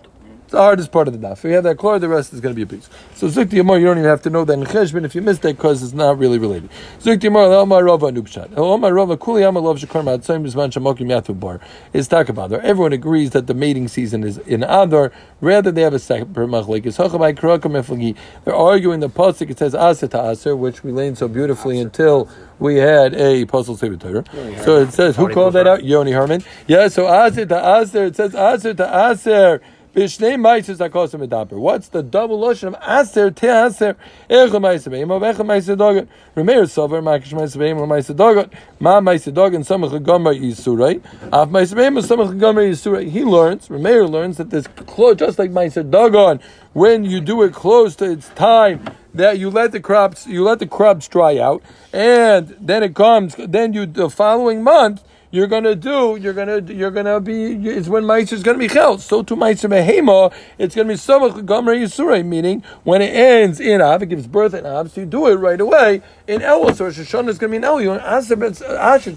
It's 0.47 0.53
the 0.53 0.59
hardest 0.59 0.93
part 0.93 1.09
of 1.09 1.21
the 1.21 1.27
daf. 1.27 1.39
If 1.39 1.45
you 1.45 1.51
have 1.55 1.65
that 1.65 1.77
clear, 1.77 1.99
the 1.99 2.09
rest 2.09 2.33
is 2.33 2.39
going 2.41 2.55
to 2.55 2.57
be 2.57 2.63
a 2.63 2.79
piece. 2.79 2.89
So 3.17 3.27
Zuk 3.27 3.47
Yamar, 3.47 3.81
you 3.81 3.87
don't 3.87 3.99
even 3.99 4.09
have 4.09 4.23
to 4.23 4.31
know 4.31 4.45
that 4.45 4.53
in 4.53 4.63
Cheshbon 4.63 5.05
if 5.05 5.13
you 5.17 5.21
missed 5.21 5.43
that 5.43 5.57
because 5.57 5.83
it's 5.83 5.93
not 5.93 6.19
really 6.19 6.39
related. 6.39 6.71
Zuk 7.01 7.19
Yamar, 7.19 7.51
Omar 7.53 7.83
Rava 7.83 8.13
Nukshad. 8.13 8.57
Omar 8.57 8.95
Rava 8.95 9.17
Kuli 9.17 9.43
Yamar 9.43 9.61
Lov 9.61 9.79
Shakar 9.79 10.05
Matzayim 10.05 10.47
Bizman 10.47 10.71
Shamokim 10.71 11.09
Yathu 11.09 11.35
Bar. 11.41 11.59
Is 11.93 12.07
talk 12.07 12.29
about 12.29 12.51
there. 12.51 12.63
Everyone 12.63 12.93
agrees 12.93 13.31
that 13.31 13.49
the 13.49 13.55
mating 13.55 13.89
season 13.89 14.23
is 14.23 14.39
in 14.39 14.63
Adar. 14.63 15.11
Rather, 15.41 15.73
they 15.73 15.83
have 15.83 15.95
a 15.95 15.99
separate 15.99 16.47
machlek. 16.47 16.87
It's 16.87 16.97
Hachamai 16.97 17.37
Krakam 17.37 17.73
Eflagi. 17.73 18.17
They're 18.45 18.55
arguing 18.55 19.01
the 19.01 19.09
pasuk. 19.09 19.51
It 19.51 19.59
says 19.59 19.75
Aser 19.75 20.07
to 20.07 20.31
Aser, 20.31 20.55
which 20.55 20.85
we 20.85 20.93
learned 20.93 21.19
so 21.19 21.27
beautifully 21.27 21.81
until 21.81 22.31
we 22.61 22.77
had 22.77 23.15
a 23.15 23.47
puzzle 23.47 23.77
Sefer 23.77 23.97
Torah. 23.97 24.25
So 24.63 24.77
it 24.77 24.93
says, 24.93 25.17
who 25.17 25.29
called 25.29 25.55
that 25.55 25.67
out? 25.67 25.83
Yoni 25.83 26.13
Harman. 26.13 26.45
Yeah, 26.69 26.87
so 26.87 27.13
Aser 27.13 27.47
to 27.47 27.81
Aser. 27.81 28.05
It 28.05 28.15
says 28.15 28.33
Aser 28.33 28.75
to 28.75 29.11
Aser. 29.11 29.61
What's 29.97 30.19
the 30.19 32.03
double 32.11 32.39
lotion 32.39 32.69
of 32.69 32.75
aser 32.87 33.31
te 33.31 33.47
aser? 33.47 33.97
Echa 34.29 34.61
ma'aser 34.61 34.91
beim 34.91 35.11
of 35.11 35.23
echa 35.23 35.37
ma'aser 35.37 35.75
dogan. 35.75 36.07
Remeir 36.37 36.65
sover 36.65 37.03
makish 37.03 37.33
ma'aser 37.33 37.57
beim 37.57 37.79
or 37.79 37.87
ma'aser 37.87 38.15
dogan. 38.15 38.51
Ma 38.79 39.01
ma'aser 39.01 39.33
dogan 39.33 39.63
samach 39.63 40.05
gomer 40.05 40.35
yisurei. 40.35 41.03
Af 41.33 41.49
ma'aser 41.49 41.77
beim 41.77 41.97
or 41.97 42.03
samach 42.03 42.39
gomer 42.39 42.65
yisurei. 42.65 43.09
He 43.09 43.25
learns. 43.25 43.69
Remeir 43.69 44.07
learns 44.07 44.37
that 44.37 44.51
this 44.51 44.67
close, 44.67 45.17
just 45.17 45.39
like 45.39 45.51
ma'aser 45.51 45.91
dogan, 45.91 46.41
when 46.75 47.07
you 47.07 47.23
do 47.23 47.43
it 47.43 47.55
close 47.55 47.97
to 47.97 48.05
its 48.05 48.29
time, 48.35 48.85
that 49.15 49.39
you 49.39 49.49
let 49.49 49.73
the 49.73 49.81
crops 49.81 50.27
you 50.27 50.43
let 50.43 50.59
the 50.59 50.67
crops 50.67 51.09
dry 51.09 51.39
out, 51.39 51.63
and 51.95 52.55
then 52.61 52.83
it 52.83 52.95
comes. 52.95 53.35
Then 53.39 53.73
you 53.73 53.87
the 53.87 54.11
following 54.11 54.63
month 54.63 55.03
you're 55.37 55.47
gonna 55.47 55.75
do, 55.75 56.17
you're 56.17 56.33
gonna, 56.33 56.61
you're 56.63 56.91
gonna 56.91 57.21
be, 57.21 57.69
it's 57.69 57.89
when 57.89 58.05
Meiser 58.05 58.33
is 58.33 58.43
gonna 58.43 58.57
be 58.57 58.69
held. 58.69 59.03
So 59.03 59.23
to 59.23 59.37
Meiser 59.37 59.69
Behema, 59.69 60.33
it's 60.57 60.75
gonna 60.75 60.89
be 60.89 60.95
Samach 60.95 61.45
Gomer 61.45 61.77
Yisure, 61.77 62.25
meaning 62.25 62.63
when 62.85 63.03
it 63.03 63.15
ends 63.15 63.61
in 63.61 63.83
Av, 63.83 64.03
it 64.03 64.07
gives 64.07 64.27
birth 64.27 64.55
in 64.55 64.65
Av, 64.65 64.91
so 64.91 65.03
you 65.03 65.07
do 65.07 65.27
it 65.27 65.35
right 65.35 65.61
away 65.61 66.03
in 66.27 66.41
Elul. 66.41 66.75
So 66.75 66.85
Rosh 66.85 66.99
Hashanah 66.99 67.29
is 67.29 67.39
gonna 67.39 67.51
be 67.51 67.57
in 67.57 67.63
Elul. 67.63 67.83
You 67.83 67.91
learn 67.93 68.01
Aser, 68.01 68.43
Aser 68.45 69.13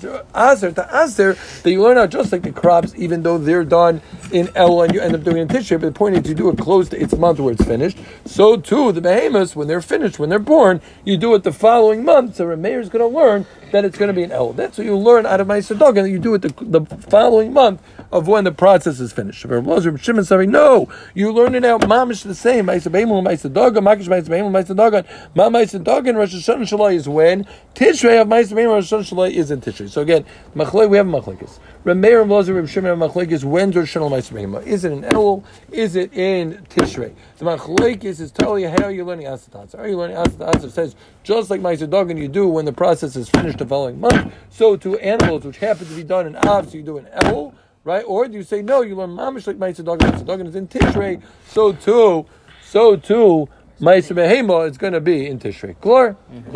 to 0.71 1.03
Aser, 1.03 1.33
that 1.33 1.71
you 1.71 1.81
learn 1.81 1.97
out 1.97 2.09
just 2.09 2.31
like 2.31 2.43
the 2.43 2.51
crops, 2.51 2.93
even 2.95 3.23
though 3.23 3.37
they're 3.37 3.63
done 3.63 4.01
in 4.31 4.47
Elul 4.47 4.85
and 4.85 4.93
you 4.93 5.01
end 5.01 5.15
up 5.15 5.23
doing 5.23 5.37
it 5.37 5.41
in 5.41 5.47
Tishrei, 5.47 5.79
but 5.79 5.87
the 5.87 5.91
point 5.91 6.15
is 6.15 6.27
you 6.27 6.35
do 6.35 6.49
it 6.49 6.57
close 6.57 6.89
to 6.89 7.01
its 7.01 7.15
month 7.15 7.39
where 7.39 7.53
it's 7.53 7.65
finished. 7.65 7.97
So 8.25 8.57
too, 8.57 8.91
the 8.91 9.01
Behemoths, 9.01 9.55
when 9.55 9.67
they're 9.67 9.81
finished, 9.81 10.19
when 10.19 10.29
they're 10.29 10.39
born, 10.39 10.81
you 11.03 11.17
do 11.17 11.33
it 11.35 11.43
the 11.43 11.53
following 11.53 12.03
month. 12.03 12.35
So 12.35 12.45
Rameir 12.45 12.79
is 12.79 12.89
gonna 12.89 13.07
learn 13.07 13.45
that 13.71 13.85
it's 13.85 13.97
going 13.97 14.07
to 14.07 14.13
be 14.13 14.23
an 14.23 14.31
El. 14.31 14.53
That's 14.53 14.77
what 14.77 14.85
you 14.85 14.97
learn 14.97 15.25
out 15.25 15.39
of 15.39 15.47
Meiser 15.47 15.77
Dog, 15.77 15.97
and 15.97 16.09
you 16.09 16.19
do 16.19 16.33
it 16.33 16.41
the, 16.41 16.53
the 16.59 16.85
following 17.09 17.53
month 17.53 17.81
of 18.11 18.27
when 18.27 18.43
the 18.43 18.51
process 18.51 18.99
is 18.99 19.13
finished. 19.13 19.39
Shimon 19.39 20.23
saying, 20.23 20.51
no, 20.51 20.89
you 21.13 21.31
learn 21.31 21.55
it 21.55 21.65
out 21.65 21.81
mamish 21.81 22.23
the 22.23 22.35
same. 22.35 22.67
Meiser 22.67 22.91
Beimel, 22.91 23.23
Meiser 23.23 23.51
Dog, 23.51 23.75
Makish 23.75 24.07
Meiser 24.07 24.29
Beimel, 24.29 24.51
Meiser 24.51 24.75
Dog, 24.75 25.05
Ma 25.35 25.49
Meiser 25.49 25.83
Dog, 25.83 26.07
and 26.07 26.17
Rosh 26.17 26.33
Hashanah 26.33 26.61
Shalai 26.61 26.98
is 26.99 27.09
when 27.09 27.47
Tishrei 27.73 28.21
of 28.21 28.27
Meiser 28.27 28.53
Beimel, 28.53 28.73
Rosh 28.73 28.93
Hashanah 28.93 29.31
is 29.31 29.49
in 29.49 29.61
Tishrei. 29.61 29.89
So 29.89 30.01
again, 30.01 30.25
Machlei, 30.55 30.89
we 30.89 30.97
have 30.97 31.07
Machlekes. 31.07 31.59
Rameir 31.85 32.21
and 32.21 32.29
Lozer 32.29 32.55
Reb 32.55 32.67
Shimon 32.67 32.91
and 32.91 33.01
Machlekes, 33.01 33.43
when's 33.43 33.75
Rosh 33.75 33.95
Hashanah 33.95 34.11
Meiser 34.11 34.33
Beimel? 34.33 34.65
Is 34.65 34.83
it 34.83 34.91
in 34.91 35.05
El? 35.05 35.43
Is 35.71 35.95
it 35.95 36.13
in 36.13 36.65
Tishrei? 36.69 37.15
The 37.37 37.45
Machlekes 37.45 38.19
is 38.19 38.31
telling 38.31 38.63
you 38.63 38.69
how 38.69 38.89
you're 38.89 39.05
learning 39.05 39.25
Asatats. 39.27 39.77
Are 39.77 39.87
you 39.87 39.97
learning 39.97 40.17
Asatats? 40.17 40.63
It 40.63 40.71
says, 40.71 40.95
just 41.23 41.49
like 41.49 41.61
Meiser 41.61 41.89
Dog, 41.89 42.11
and 42.11 42.19
you 42.19 42.27
do 42.27 42.47
when 42.47 42.65
the 42.65 42.73
process 42.73 43.15
is 43.15 43.29
finished 43.29 43.57
the 43.57 43.65
following 43.65 43.99
month, 43.99 44.33
so 44.49 44.75
to 44.77 44.99
animals 44.99 45.45
which 45.45 45.57
happen 45.57 45.87
to 45.87 45.95
be 45.95 46.03
done 46.03 46.27
in 46.27 46.35
Av, 46.35 46.69
so 46.69 46.77
you 46.77 46.83
do 46.83 46.97
an 46.97 47.07
El, 47.11 47.53
right? 47.83 48.03
Or 48.05 48.27
do 48.27 48.33
you 48.33 48.43
say 48.43 48.61
no? 48.61 48.81
You 48.81 48.95
learn 48.95 49.11
mamish 49.11 49.47
like 49.47 49.57
Ma'aser 49.57 49.85
Dagan. 49.85 50.11
Ma'aser 50.11 50.25
Dagan 50.25 50.47
is 50.47 50.55
in 50.55 50.67
Tishrei. 50.67 51.21
So 51.47 51.71
too, 51.73 52.25
so 52.63 52.95
too. 52.95 53.47
Ma'aser 53.79 54.13
Behema, 54.13 54.67
it's 54.67 54.77
going 54.77 54.91
to 54.91 54.99
be 54.99 55.25
in 55.25 55.39
Tishrei. 55.39 55.75
Klor? 55.77 56.17
Mm-hmm. 56.33 56.51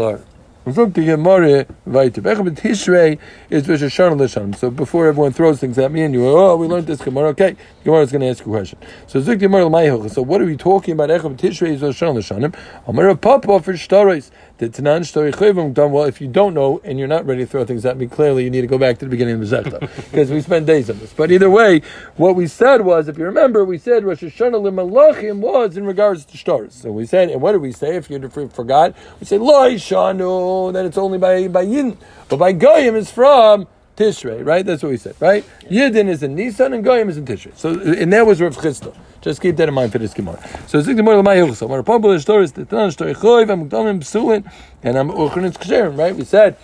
Gemara 0.66 1.66
Tishrei 1.66 3.20
is 3.50 3.68
Rosh 3.68 3.84
Hashanah. 3.84 4.56
So 4.56 4.72
before 4.72 5.08
everyone 5.08 5.34
throws 5.34 5.60
things 5.60 5.78
at 5.78 5.92
me 5.92 6.04
and 6.04 6.14
you 6.14 6.26
oh, 6.26 6.56
we 6.56 6.68
learned 6.68 6.88
this 6.88 7.02
Gemara. 7.02 7.30
Okay, 7.30 7.58
Gemara 7.84 8.04
is 8.04 8.14
going 8.14 8.22
to 8.22 8.28
ask 8.28 8.46
you 8.46 8.54
a 8.54 8.56
question. 8.56 8.80
So 9.08 9.22
Gemara. 9.36 10.10
So 10.10 10.22
what 10.22 10.42
are 10.42 10.46
we 10.46 10.56
talking 10.56 10.94
about? 10.94 11.10
Echad 11.10 11.36
Tishrei 11.36 11.74
is 11.74 11.82
Rosh 11.82 12.02
Hashanah 12.02 12.54
Lishanim. 12.54 12.56
Amar 12.88 13.14
Papa 13.18 13.60
for 13.62 13.74
Shtaros. 13.74 14.32
The 14.64 14.82
Tanan 14.82 15.02
Chayvim 15.02 15.74
done. 15.74 15.92
Well, 15.92 16.06
if 16.06 16.22
you 16.22 16.28
don't 16.30 16.54
know 16.54 16.80
and 16.86 16.98
you're 16.98 17.08
not 17.10 17.26
ready 17.26 17.44
to 17.44 17.46
throw 17.46 17.66
things 17.66 17.86
at 17.86 17.98
me, 17.98 18.08
clearly 18.08 18.46
you 18.46 18.50
need 18.50 18.62
to 18.62 18.68
go 18.68 18.78
back 18.78 18.98
to 19.00 19.06
the 19.06 19.12
beginning 19.12 19.34
of 19.34 19.42
the 19.42 19.46
Zeta 19.46 19.80
because 20.12 20.32
we 20.32 20.40
spent 20.40 20.66
days 20.66 20.90
on 20.90 21.00
this. 21.00 21.12
But 21.12 21.32
either 21.32 21.50
way, 21.50 21.82
what 22.16 22.38
we 22.38 22.48
said 22.48 22.80
was, 22.80 23.10
if 23.10 23.18
you 23.18 23.26
remember, 23.26 23.66
we 23.66 23.78
said 23.78 24.06
Rosh 24.06 24.24
Hashanah 24.24 24.62
L'malachim 24.62 25.40
was 25.40 25.76
in 25.76 25.86
regards 25.86 26.24
to 26.24 26.38
stars. 26.38 26.76
So 26.76 26.94
we 26.94 27.06
said, 27.06 27.30
and 27.30 27.42
what 27.42 27.52
did 27.52 27.62
we 27.62 27.74
say? 27.74 27.98
If 27.98 28.10
you 28.10 28.30
forgot, 28.30 28.96
we 29.20 29.26
said 29.26 29.42
Lo 29.42 29.70
Shanu. 29.72 30.72
That 30.72 30.86
it's 30.86 30.98
only 30.98 31.18
by 31.18 31.50
by 31.50 31.64
Yin, 31.64 31.98
but 32.30 32.38
by 32.38 32.54
Goyim 32.54 32.96
is 32.96 33.12
from 33.12 33.68
Tishrei, 33.96 34.46
right? 34.46 34.66
That's 34.66 34.82
what 34.82 34.90
we 34.90 34.98
said, 34.98 35.16
right? 35.20 35.46
Yidin 35.70 36.08
is 36.08 36.24
in 36.24 36.36
Nisan 36.36 36.74
and 36.74 36.84
Goyim 36.84 37.10
is 37.10 37.18
in 37.18 37.26
Tishrei. 37.26 37.56
So, 37.56 37.80
and 37.80 38.12
that 38.12 38.26
was 38.26 38.42
Rav 38.42 38.58
Chisda. 38.58 38.96
Just 39.22 39.42
keep 39.42 39.56
that 39.58 39.68
in 39.68 39.74
mind 39.74 39.92
for 39.92 40.00
this 40.00 40.14
Gemara. 40.14 40.44
So, 40.68 40.82
Zik 40.82 40.98
Gemara 40.98 41.20
L'may 41.20 41.38
Yuchsa. 41.38 41.68
When 41.68 41.80
a 41.80 41.84
popular 41.84 42.20
story 42.20 42.44
is 42.44 42.54
the 42.54 42.66
Tanan 42.66 42.96
Shtori 42.96 43.16
Choyv, 43.16 43.52
I'm 43.52 43.70
Gdalim 43.70 44.00
Psulin, 44.00 44.52
and 44.82 44.98
I'm 44.98 45.10
Uchrin 45.10 45.52
Ksherim, 45.54 45.98
right? 45.98 46.16
We 46.16 46.26
said 46.26 46.58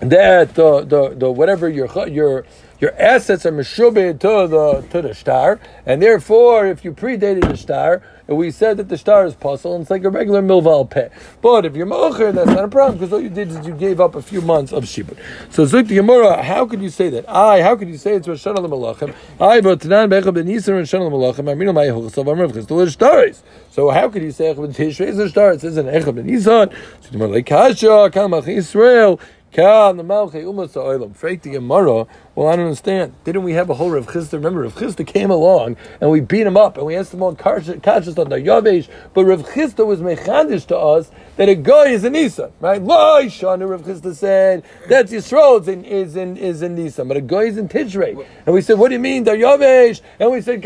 that 0.00 0.54
the, 0.54 0.80
the, 0.82 1.14
the, 1.16 1.30
whatever 1.30 1.68
your, 1.68 1.88
your, 2.08 2.44
your 2.80 2.94
assets 3.00 3.46
are 3.46 3.52
meshubed 3.52 4.20
to 4.20 4.48
the 4.48 4.86
to 4.90 5.02
the 5.02 5.14
star, 5.14 5.60
and 5.86 6.02
therefore, 6.02 6.66
if 6.66 6.84
you 6.84 6.92
predated 6.92 7.48
the 7.48 7.56
star, 7.56 8.02
we 8.26 8.50
said 8.50 8.78
that 8.78 8.88
the 8.88 8.96
star 8.96 9.26
is 9.26 9.34
puzzle, 9.34 9.74
and 9.74 9.82
it's 9.82 9.90
like 9.90 10.04
a 10.04 10.10
regular 10.10 10.42
milval 10.42 10.88
peh. 10.88 11.10
But 11.42 11.66
if 11.66 11.76
you're 11.76 11.86
mocher, 11.86 12.32
that's 12.34 12.50
not 12.50 12.64
a 12.64 12.68
problem 12.68 12.98
because 12.98 13.12
all 13.12 13.20
you 13.20 13.28
did 13.28 13.50
is 13.50 13.66
you 13.66 13.74
gave 13.74 14.00
up 14.00 14.14
a 14.14 14.22
few 14.22 14.40
months 14.40 14.72
of 14.72 14.84
shibud. 14.84 15.18
So 15.50 15.64
Zuk 15.66 15.88
the 15.88 15.96
Gemara, 15.96 16.42
how 16.42 16.66
could 16.66 16.80
you 16.80 16.88
say 16.88 17.10
that? 17.10 17.28
I, 17.28 17.62
how 17.62 17.76
could 17.76 17.88
you 17.88 17.98
say 17.98 18.14
it's 18.14 18.26
Rosh 18.26 18.44
Hashanah 18.44 18.66
Malachim? 18.66 19.14
I, 19.38 19.60
but 19.60 19.80
Tanan 19.80 20.08
Bechab 20.08 20.34
Ben 20.34 20.46
Yisrael 20.46 20.78
Rosh 20.78 20.94
Hashanah 20.94 21.10
Malachim. 21.10 21.50
I 21.50 21.54
mean, 21.54 21.74
my 21.74 21.86
Hochasav 21.86 22.24
Amrav 22.24 22.66
the 22.66 22.90
stars. 22.90 23.42
So 23.70 23.90
how 23.90 24.08
could 24.08 24.22
you 24.22 24.32
say 24.32 24.54
Echab 24.54 24.62
Ben 24.62 24.72
Tishrei 24.72 25.06
is 25.08 25.18
a 25.18 25.28
star? 25.28 25.52
It 25.52 25.60
says 25.60 25.76
an 25.76 25.86
Echab 25.86 26.14
Ben 26.14 26.26
Yisrael. 26.26 26.72
So 27.00 27.10
the 27.10 27.10
Gemara 27.12 27.28
like 27.28 27.46
Kasha 27.46 28.10
Kamach 28.10 28.48
Israel. 28.48 29.20
The 29.54 31.50
Gemara. 31.52 32.06
Well, 32.34 32.48
I 32.48 32.56
don't 32.56 32.64
understand. 32.64 33.14
Didn't 33.22 33.44
we 33.44 33.52
have 33.52 33.70
a 33.70 33.74
whole 33.74 33.90
Rav 33.90 34.08
Chisda? 34.08 34.32
Remember, 34.32 34.62
Rav 34.62 34.74
Chisda 34.74 35.06
came 35.06 35.30
along 35.30 35.76
and 36.00 36.10
we 36.10 36.18
beat 36.18 36.44
him 36.44 36.56
up 36.56 36.76
and 36.76 36.84
we 36.84 36.96
asked 36.96 37.14
him 37.14 37.22
on 37.22 37.36
Kashas 37.36 38.18
on 38.18 38.30
the 38.30 38.36
Yavesh. 38.36 38.88
But 39.12 39.26
Rav 39.26 39.42
Chisda 39.42 39.86
was 39.86 40.00
mechadish 40.00 40.66
to 40.66 40.76
us 40.76 41.12
that 41.36 41.48
a 41.48 41.54
guy 41.54 41.90
is 41.90 42.02
in 42.02 42.14
Nisan, 42.14 42.50
right? 42.58 42.82
Lo 42.82 43.22
Shanu 43.26 43.70
Rav 43.70 43.82
Chisda 43.82 44.12
said 44.16 44.64
that's 44.88 45.12
Yisrael 45.12 45.60
is 45.60 45.68
in 45.68 45.84
is 45.84 46.16
in 46.16 46.36
is 46.36 46.60
in 46.60 46.74
but 47.06 47.16
a 47.16 47.20
guy 47.20 47.42
is 47.42 47.56
in 47.56 47.68
Tishrei. 47.68 48.26
And 48.46 48.54
we 48.56 48.60
said, 48.60 48.76
what 48.76 48.88
do 48.88 48.94
you 48.94 49.00
mean, 49.00 49.22
the 49.22 49.32
Yavesh? 49.32 50.00
And 50.18 50.32
we 50.32 50.40
said. 50.40 50.62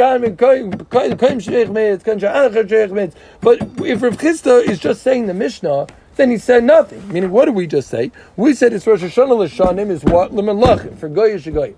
But 3.41 3.63
if 3.87 4.03
Rav 4.03 4.17
Chisda 4.17 4.67
is 4.67 4.79
just 4.79 5.03
saying 5.03 5.27
the 5.27 5.35
Mishnah. 5.35 5.89
Then 6.19 6.33
he 6.33 6.39
said 6.39 6.65
nothing. 6.65 7.07
Meaning, 7.13 7.31
what 7.31 7.45
did 7.45 7.55
we 7.55 7.69
just 7.69 7.89
say? 7.89 8.11
We 8.37 8.53
said 8.53 8.73
it's 8.73 8.85
Rosh 8.89 9.05
Hashanah 9.05 9.39
L'shanim 9.39 9.89
is 9.89 10.03
what? 10.03 10.35
L'melachim, 10.35 10.99
for 10.99 11.09
Goyish 11.09 11.51
Goyim. 11.55 11.77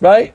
Right? 0.00 0.34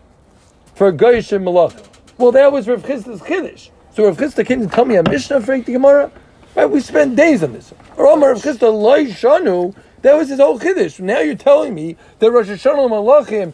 For 0.75 0.91
Goyish 0.91 1.31
and 1.31 1.45
Melachim. 1.45 1.87
Well, 2.17 2.33
that 2.33 2.51
was 2.51 2.67
Rav 2.67 2.83
Chisda's 2.83 3.21
Kiddush. 3.21 3.69
So 3.95 4.03
Rav 4.03 4.17
Chisda 4.17 4.45
came 4.45 4.59
to 4.59 4.67
tell 4.67 4.83
me 4.83 4.97
a 4.97 5.03
Mishnah 5.03 5.39
for 5.39 5.57
the 5.57 5.63
Gemara? 5.63 6.11
Right? 6.55 6.65
We 6.65 6.81
spent 6.81 7.15
days 7.15 7.41
on 7.41 7.53
this. 7.53 7.73
Or 7.95 8.19
Rav 8.19 8.41
Chisda 8.41 8.63
Loi 8.63 9.05
Shanu, 9.05 9.73
that 10.01 10.17
was 10.17 10.27
his 10.27 10.41
whole 10.41 10.59
Kiddush. 10.59 10.99
Now 10.99 11.21
you're 11.21 11.35
telling 11.35 11.73
me 11.73 11.95
that 12.19 12.29
Rosh 12.29 12.49
Hashanah 12.49 12.85
L'melachim 12.85 13.53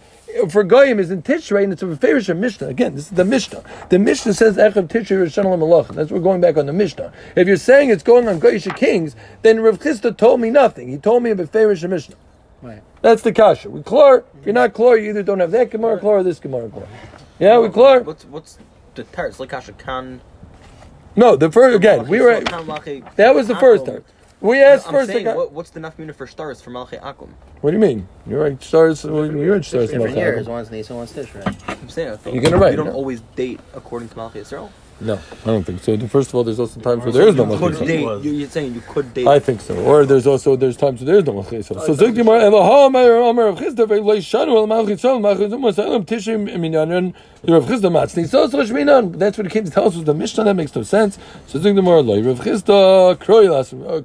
for 0.49 0.63
Goyim 0.63 0.99
is 0.99 1.11
in 1.11 1.21
Tishrei, 1.21 1.63
and 1.63 1.73
it's 1.73 1.81
a 1.81 1.95
favorite 1.95 2.33
Mishnah. 2.35 2.67
Again, 2.67 2.95
this 2.95 3.05
is 3.05 3.11
the 3.11 3.25
Mishnah. 3.25 3.63
The 3.89 3.99
Mishnah 3.99 4.33
says 4.33 4.57
Echav 4.57 4.87
Tishrei 4.87 5.19
Rosh 5.19 5.37
Malach. 5.37 5.87
That's 5.89 6.11
what 6.11 6.19
we're 6.19 6.23
going 6.23 6.41
back 6.41 6.57
on 6.57 6.65
the 6.65 6.73
Mishnah. 6.73 7.11
If 7.35 7.47
you're 7.47 7.57
saying 7.57 7.89
it's 7.89 8.03
going 8.03 8.27
on 8.27 8.39
Goyish 8.39 8.75
Kings, 8.75 9.15
then 9.41 9.59
Rav 9.59 9.79
Chisda 9.79 10.15
told 10.15 10.39
me 10.39 10.49
nothing. 10.49 10.89
He 10.89 10.97
told 10.97 11.23
me 11.23 11.31
a 11.31 11.47
favorite 11.47 11.83
Mishnah. 11.87 12.15
Right. 12.61 12.81
That's 13.01 13.21
the 13.21 13.31
kasha. 13.31 13.69
We 13.69 13.81
chlor. 13.81 14.23
If 14.39 14.45
you're 14.45 14.53
not 14.53 14.73
chlor, 14.73 15.01
you 15.01 15.09
either 15.09 15.23
don't 15.23 15.39
have 15.39 15.51
that 15.51 15.69
Gemara 15.69 15.99
chlor 15.99 16.05
or 16.05 16.23
this 16.23 16.39
Gemara 16.39 16.69
chlor. 16.69 16.87
Yeah, 17.39 17.59
we 17.59 17.67
chlor. 17.67 18.03
What's 18.03 18.25
what's 18.25 18.57
the 18.95 19.03
teretz? 19.03 19.39
Like 19.39 19.49
kasha 19.49 19.73
can. 19.73 20.21
No, 21.15 21.35
the 21.35 21.51
first 21.51 21.75
again. 21.75 22.07
We 22.07 22.19
were. 22.19 22.41
That 22.41 23.35
was 23.35 23.47
the 23.47 23.55
first 23.55 23.85
teretz. 23.85 24.03
We 24.39 24.61
asked 24.61 24.87
I'm 24.87 24.93
first. 24.93 25.11
Saying, 25.11 25.25
what, 25.25 25.51
what's 25.51 25.71
the 25.71 25.79
nafmina 25.79 26.13
for 26.13 26.27
stars 26.27 26.61
for 26.61 26.69
Malchay 26.69 27.01
Akum? 27.01 27.29
What 27.61 27.71
do 27.71 27.77
you 27.77 27.81
mean? 27.81 28.07
You're 28.27 28.43
right. 28.43 28.61
Stars. 28.61 29.03
Well, 29.03 29.25
you're 29.25 29.55
in 29.55 29.63
stars. 29.63 29.89
Different 29.89 30.15
years. 30.15 30.47
One's 30.47 30.69
Nisan, 30.69 30.97
one's 30.97 31.11
Tishrei. 31.11 31.45
I'm 31.67 31.89
saying. 31.89 32.19
You're 32.25 32.43
gonna 32.43 32.57
write. 32.57 32.71
You 32.71 32.77
don't 32.77 32.87
no? 32.87 32.93
always 32.93 33.21
date 33.35 33.59
according 33.73 34.09
to 34.09 34.15
Malchay 34.15 34.37
Israel. 34.37 34.71
No, 34.99 35.13
I 35.43 35.45
don't 35.45 35.63
think 35.63 35.83
so. 35.83 35.95
First 36.07 36.29
of 36.29 36.35
all, 36.35 36.43
there's 36.43 36.59
also 36.59 36.79
times 36.79 37.03
where 37.03 37.11
there 37.11 37.27
is 37.27 37.35
no 37.35 37.43
You 37.43 37.59
could 37.59 37.71
Malchus. 37.73 37.79
date. 37.87 38.01
You're, 38.01 38.19
you're 38.33 38.49
saying 38.49 38.73
you 38.73 38.81
could 38.81 39.13
date. 39.13 39.27
I 39.27 39.37
think 39.39 39.61
so. 39.61 39.75
Or 39.75 40.05
there's 40.05 40.25
also 40.25 40.55
there's 40.55 40.75
times 40.75 41.01
where 41.01 41.05
there 41.05 41.17
is 41.17 41.25
no 41.25 41.33
Malchus. 41.33 41.67
So 41.67 41.75
Zuk 41.75 42.15
Gemara 42.15 42.41
Elohim 42.41 42.95
Omer 42.95 43.47
of 43.47 43.59
Chisda 43.59 43.85
Ve'Loi 43.87 44.17
Shanu 44.17 44.55
El 44.55 44.65
Malchus 44.65 45.05
El 45.05 45.19
Malchus 45.19 45.53
Umas 45.53 45.77
Elam 45.77 46.03
Tishim 46.03 46.49
Minyanon 46.49 47.13
Rav 47.47 47.65
Chisda 47.65 47.91
Matzni 47.91 48.27
So 48.27 48.47
So 48.47 48.57
Shminan. 48.57 49.19
That's 49.19 49.37
what 49.37 49.45
it 49.45 49.51
came 49.51 49.65
to 49.65 49.71
tell 49.71 49.87
us 49.87 49.95
was 49.95 50.05
the 50.05 50.15
Mishnah. 50.15 50.45
That 50.45 50.55
makes 50.55 50.73
no 50.75 50.81
sense. 50.81 51.19
So 51.45 51.59
Zuk 51.59 51.75
Gemara 51.75 52.01
Loi 52.01 52.23
Rav 52.23 52.39
Chisda 52.39 53.17
Kroy 53.19 53.45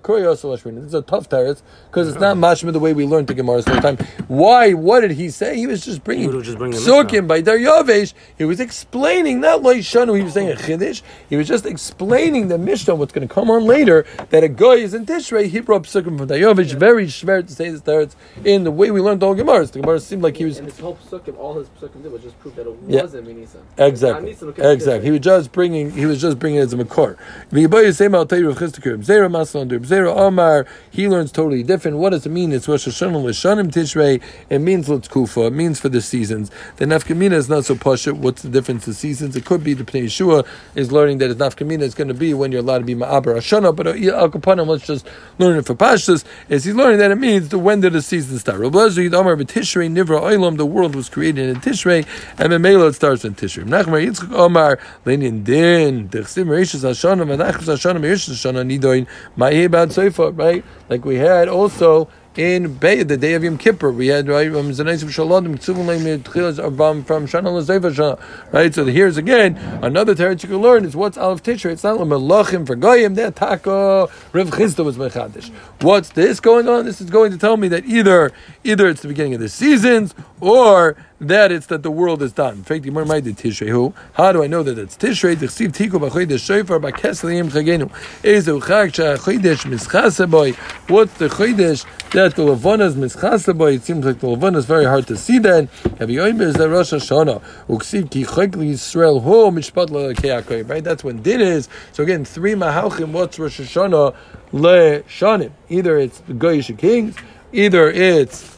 Kroy 0.00 0.22
Shminan. 0.24 0.76
This 0.76 0.88
is 0.88 0.94
a 0.94 1.02
tough 1.02 1.28
teretz 1.30 1.62
because 1.86 2.08
it's 2.08 2.20
not 2.20 2.36
mashma 2.36 2.70
the 2.70 2.78
way 2.78 2.92
we 2.92 3.06
learned 3.06 3.28
the 3.28 3.34
Gemara 3.34 3.62
the 3.62 3.80
time. 3.80 3.96
Why? 4.28 4.74
What 4.74 5.00
did 5.00 5.12
he 5.12 5.30
say? 5.30 5.56
He 5.56 5.66
was 5.66 5.84
just 5.84 6.04
bringing 6.04 6.28
He 6.30 6.36
was 6.36 6.44
just 6.44 6.58
bringing 6.58 6.78
the 6.78 6.84
Psukim 6.84 7.26
by 7.26 7.40
Daryavesh. 7.40 8.12
He 8.36 8.44
was 8.44 8.60
explaining 8.60 9.40
not 9.40 9.62
Loi 9.62 9.78
Shanu. 9.78 10.16
He 10.18 10.22
was 10.22 10.34
saying 10.34 10.50
a 10.50 10.56
Chiddush. 10.82 11.02
He 11.28 11.36
was 11.36 11.48
just 11.48 11.66
explaining 11.66 12.48
the 12.48 12.58
Mishnah, 12.58 12.94
what's 12.94 13.12
going 13.12 13.26
to 13.26 13.32
come 13.32 13.50
on 13.50 13.64
later, 13.64 14.04
that 14.30 14.44
a 14.44 14.48
guy 14.48 14.74
is 14.74 14.94
in 14.94 15.06
Tishrei, 15.06 15.46
he 15.48 15.60
brought 15.60 15.84
Psukim 15.84 16.18
from 16.18 16.28
Daryavesh. 16.28 16.74
Very 16.74 17.06
schwer 17.06 17.46
to 17.46 17.52
say 17.52 17.70
this 17.70 17.82
there. 17.82 18.00
It's 18.02 18.16
in 18.44 18.64
the 18.64 18.70
way 18.70 18.90
we 18.90 19.00
learned 19.00 19.22
all 19.22 19.34
Gemaras. 19.34 19.72
The 19.72 19.80
Gemara 19.80 20.00
seemed 20.00 20.22
like 20.22 20.36
he 20.36 20.44
was. 20.44 20.58
And 20.58 20.66
his 20.66 20.78
whole 20.78 20.96
psukim, 20.96 21.38
all 21.38 21.54
his 21.54 21.68
psukim 21.80 22.02
did 22.02 22.12
was 22.12 22.22
just 22.22 22.38
prove 22.40 22.56
that 22.56 22.66
it 22.66 22.76
Yeah. 22.86 23.02
wasn't 23.02 23.28
Minisan. 23.28 23.60
Exactly. 23.78 24.36
Exactly. 24.58 25.04
He 25.04 25.10
was 25.10 25.20
just 25.20 25.52
bringing. 25.52 25.90
He 25.92 26.06
was 26.06 26.20
just 26.20 26.38
bringing 26.38 26.60
it 26.60 26.64
as 26.64 26.72
a 26.72 26.76
makor. 26.76 27.16
Zera 29.82 30.14
Omar. 30.16 30.66
He 30.90 31.08
learns 31.08 31.32
totally 31.32 31.62
different. 31.62 31.98
What 31.98 32.10
does 32.10 32.26
it 32.26 32.30
mean? 32.30 32.52
It's 32.52 32.68
Rosh 32.68 32.86
Hashanah 32.86 33.22
L'Shanim 33.22 33.70
Tishrei. 33.70 34.20
It 34.48 34.58
means 34.60 34.88
Let's 34.88 35.08
Kufa. 35.08 35.46
It 35.46 35.52
means 35.52 35.80
for 35.80 35.88
the 35.88 36.00
seasons. 36.00 36.50
The 36.76 36.84
nafkamina 36.84 37.32
is 37.32 37.48
not 37.48 37.64
so 37.64 37.74
pasha. 37.76 38.14
What's 38.14 38.42
the 38.42 38.48
difference? 38.48 38.84
The 38.84 38.94
seasons. 38.94 39.36
It 39.36 39.44
could 39.44 39.64
be 39.64 39.74
the 39.74 39.84
Pnei 39.84 40.04
Yeshua 40.04 40.46
is 40.74 40.92
learning 40.92 41.18
that 41.18 41.30
it's 41.30 41.40
nafkamina 41.40 41.82
is 41.82 41.94
going 41.94 42.08
to 42.08 42.14
be 42.14 42.34
when 42.34 42.52
you're 42.52 42.60
allowed 42.60 42.78
to 42.78 42.84
be 42.84 42.94
ma'aber 42.94 43.36
Hashanah. 43.36 43.74
But 43.74 43.86
uh, 43.86 43.90
Al 43.90 44.30
Kapanim, 44.30 44.66
let's 44.66 44.86
just 44.86 45.06
learn 45.38 45.58
it 45.58 45.66
for 45.66 45.74
pashtas. 45.74 46.24
Is 46.48 46.64
he 46.64 46.72
learning 46.72 46.98
that 46.98 47.10
it 47.10 47.16
means 47.16 47.48
the 47.48 47.58
when 47.58 47.80
did 47.80 47.92
the 47.92 48.02
season 48.02 48.38
start? 48.38 48.60
The 48.60 50.66
world 50.66 50.94
was 50.94 51.08
created 51.08 51.48
in 51.48 51.56
Tishrei, 51.56 52.06
and 52.38 52.52
Memela 52.52 52.88
it 52.88 52.94
starts 52.94 53.24
in 53.24 53.34
Tishrei. 53.34 53.62
Right, 60.38 60.64
like 60.88 61.04
we 61.04 61.16
had 61.16 61.48
also 61.48 62.08
in 62.36 62.74
Bay, 62.74 63.02
the 63.02 63.16
day 63.18 63.34
of 63.34 63.44
Yom 63.44 63.58
Kippur, 63.58 63.92
we 63.92 64.06
had 64.06 64.26
right 64.26 64.48
um, 64.48 64.72
from 64.72 64.86
Shana. 67.26 68.52
Right, 68.52 68.74
so 68.74 68.86
here's 68.86 69.18
again 69.18 69.56
another 69.82 70.14
territory 70.14 70.50
you 70.50 70.56
can 70.56 70.62
learn 70.62 70.84
is 70.84 70.96
what's 70.96 71.18
Aleph 71.18 71.42
Tishrei. 71.42 71.72
It's 71.72 71.84
not 71.84 71.98
Melachim 71.98 72.66
for 72.66 72.74
Goyim. 72.74 73.14
That 73.14 73.36
Taka 73.36 74.08
Rav 74.32 74.50
Chisda 74.50 74.84
was 74.84 74.96
Mechadish. 74.96 75.50
What's 75.80 76.10
this 76.10 76.40
going 76.40 76.68
on? 76.68 76.86
This 76.86 77.02
is 77.02 77.10
going 77.10 77.32
to 77.32 77.38
tell 77.38 77.58
me 77.58 77.68
that 77.68 77.84
either 77.84 78.32
either 78.64 78.88
it's 78.88 79.02
the 79.02 79.08
beginning 79.08 79.34
of 79.34 79.40
the 79.40 79.50
seasons 79.50 80.14
or 80.40 80.96
that 81.22 81.52
it's 81.52 81.66
that 81.66 81.84
the 81.84 81.90
world 81.90 82.20
is 82.20 82.32
done. 82.32 82.54
In 82.54 82.62
the 82.62 82.78
Gemara 82.80 83.06
might 83.06 83.24
Tishrei. 83.24 83.94
How 84.14 84.32
do 84.32 84.42
I 84.42 84.48
know 84.48 84.64
that 84.64 84.76
it's 84.76 84.96
Tishrei? 84.96 85.38
The 85.38 85.46
Chsiv 85.46 85.72
Tiku 85.72 86.00
b'Chodesh 86.00 86.44
Shofar 86.44 86.80
b'Keslayim 86.80 87.48
Chagenu. 87.48 87.88
Ezu 88.22 88.60
Chag 88.60 88.90
Chodesh 88.90 89.64
Mischasaboy. 89.64 90.56
What's 90.90 91.14
the 91.14 91.28
Chodesh 91.28 91.86
that 92.10 92.34
the 92.34 92.42
Levana 92.42 92.86
is 92.86 92.96
Mischasaboy? 92.96 93.76
It 93.76 93.84
seems 93.84 94.04
like 94.04 94.18
the 94.18 94.30
Levana 94.30 94.58
is 94.58 94.66
very 94.66 94.84
hard 94.84 95.06
to 95.06 95.16
see. 95.16 95.38
Then 95.38 95.68
have 96.00 96.10
you 96.10 96.24
is 96.24 96.54
the 96.54 96.68
Rosh 96.68 96.92
Hashanah? 96.92 97.40
Uksiv 97.68 98.10
Ki 98.10 98.24
Chagli 98.24 98.72
Yisrael 98.72 99.22
Ho 99.22 99.52
Mishpat 99.52 99.90
Lekeakoy. 99.90 100.68
Right, 100.68 100.82
that's 100.82 101.04
when 101.04 101.22
din 101.22 101.40
is. 101.40 101.68
So 101.92 102.02
again, 102.02 102.24
three 102.24 102.54
Mahalchim. 102.54 103.12
What's 103.12 103.38
Rosh 103.38 103.60
Hashanah 103.60 104.16
Le 104.50 105.00
Shanim? 105.02 105.52
Either 105.68 105.98
it's 105.98 106.18
the 106.18 106.32
Goyish 106.32 106.76
Kings, 106.76 107.14
either 107.52 107.88
it's 107.88 108.51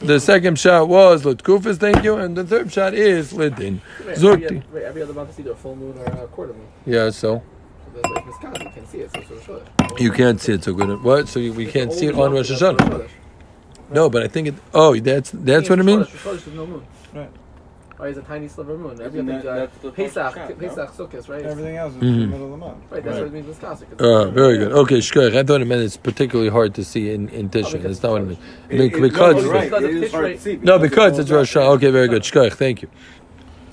the 0.00 0.20
second 0.20 0.58
shot 0.58 0.88
was 0.88 1.24
Lutkufis, 1.24 1.78
thank 1.78 2.04
you, 2.04 2.16
and 2.16 2.36
the 2.36 2.44
third 2.44 2.72
shot 2.72 2.94
is 2.94 3.32
Lidin. 3.32 3.80
Wait, 4.04 4.16
Zukti. 4.16 4.44
every, 4.44 4.62
wait, 4.72 4.84
every 4.84 5.02
other 5.02 5.12
month 5.12 5.30
is 5.30 5.40
either 5.40 5.52
a 5.52 5.56
full 5.56 5.76
moon 5.76 5.98
or 5.98 6.04
a 6.04 6.26
quarter 6.28 6.52
moon. 6.52 6.68
Yeah, 6.84 7.10
so. 7.10 7.42
So 7.84 8.02
that's 8.02 8.14
like 8.14 8.24
Miskasi 8.24 8.54
can 8.58 8.72
can't 8.72 8.88
see 8.88 8.98
it. 8.98 9.10
So 9.12 9.20
it's 9.20 9.48
Rosh 9.48 9.62
Chodesh. 9.78 10.00
You 10.00 10.12
can't 10.12 10.40
see 10.40 10.52
it 10.52 10.64
so 10.64 10.74
good. 10.74 11.02
What? 11.02 11.28
So 11.28 11.40
you, 11.40 11.52
we 11.52 11.66
can't 11.66 11.92
see 11.92 12.06
it 12.06 12.14
on 12.14 12.20
Only 12.20 12.38
Rosh 12.38 12.50
Rosh 12.50 12.60
Hashanah? 12.60 13.08
No, 13.90 14.10
but 14.10 14.22
I 14.22 14.28
think 14.28 14.48
it. 14.48 14.54
Oh, 14.74 14.96
that's 14.98 15.30
that's 15.32 15.70
what 15.70 15.78
it 15.78 15.84
means. 15.84 16.12
Rosh 16.24 16.40
Chodesh, 16.40 16.54
no 16.54 16.66
moon. 16.66 16.86
Right. 17.14 17.30
Right, 17.98 18.10
it's 18.10 18.18
a 18.18 18.22
tiny 18.22 18.46
sliver 18.46 18.74
of 18.74 18.80
moon. 18.80 19.00
Every 19.00 19.20
And 19.20 19.30
other 19.30 19.42
that- 19.42 19.48
uh, 19.50 19.54
that's 19.56 19.78
the 19.78 19.90
Pesach, 19.90 20.36
Rosh 20.36 20.50
Hashanah, 20.50 20.58
Pesach, 20.58 20.90
Sukkot, 20.92 21.28
right? 21.30 21.42
Everything 21.46 21.76
else 21.76 21.94
is 21.94 21.98
Mhm. 21.98 22.02
in 22.02 22.20
the 22.20 22.26
middle 22.26 22.44
of 22.46 22.50
the 22.52 22.56
month. 22.58 22.76
Right, 22.90 23.02
that's 23.02 23.16
what 23.18 23.26
it 23.28 23.32
means 23.32 23.46
with 23.46 23.60
Kasich. 23.60 24.00
Uh, 24.00 24.30
very 24.30 24.58
good. 24.58 24.72
Okay, 24.72 24.98
shkoyach. 24.98 25.34
I 25.34 25.42
thought 25.42 25.62
it 25.62 25.64
meant 25.66 25.80
it's 25.80 25.96
particularly 25.96 26.50
hard 26.50 26.74
to 26.74 26.84
see 26.84 27.10
in 27.10 27.30
in 27.30 27.48
Tishrei. 27.48 27.72
because 27.72 28.00
That's 28.00 28.02
not 28.02 28.12
what 28.12 28.22
it 28.22 28.28
means. 28.28 28.38
It- 28.68 28.80
it- 28.80 29.00
Because 29.00 29.34
no, 29.36 29.40
you're 29.40 29.50
right. 29.52 29.70
Because 29.70 29.84
It 29.84 30.04
of 30.04 30.12
hard 30.12 30.24
to 30.26 30.36
Tishrei. 30.36 30.38
see 30.40 30.58
no, 30.62 30.78
because 30.78 31.18
it's 31.18 31.30
Rosh 31.30 31.56
Hashanah. 31.56 31.74
Okay, 31.76 31.90
very 31.90 32.08
good. 32.08 32.22
Shkoyach. 32.22 32.52
Thank 32.52 32.82
you. 32.82 32.88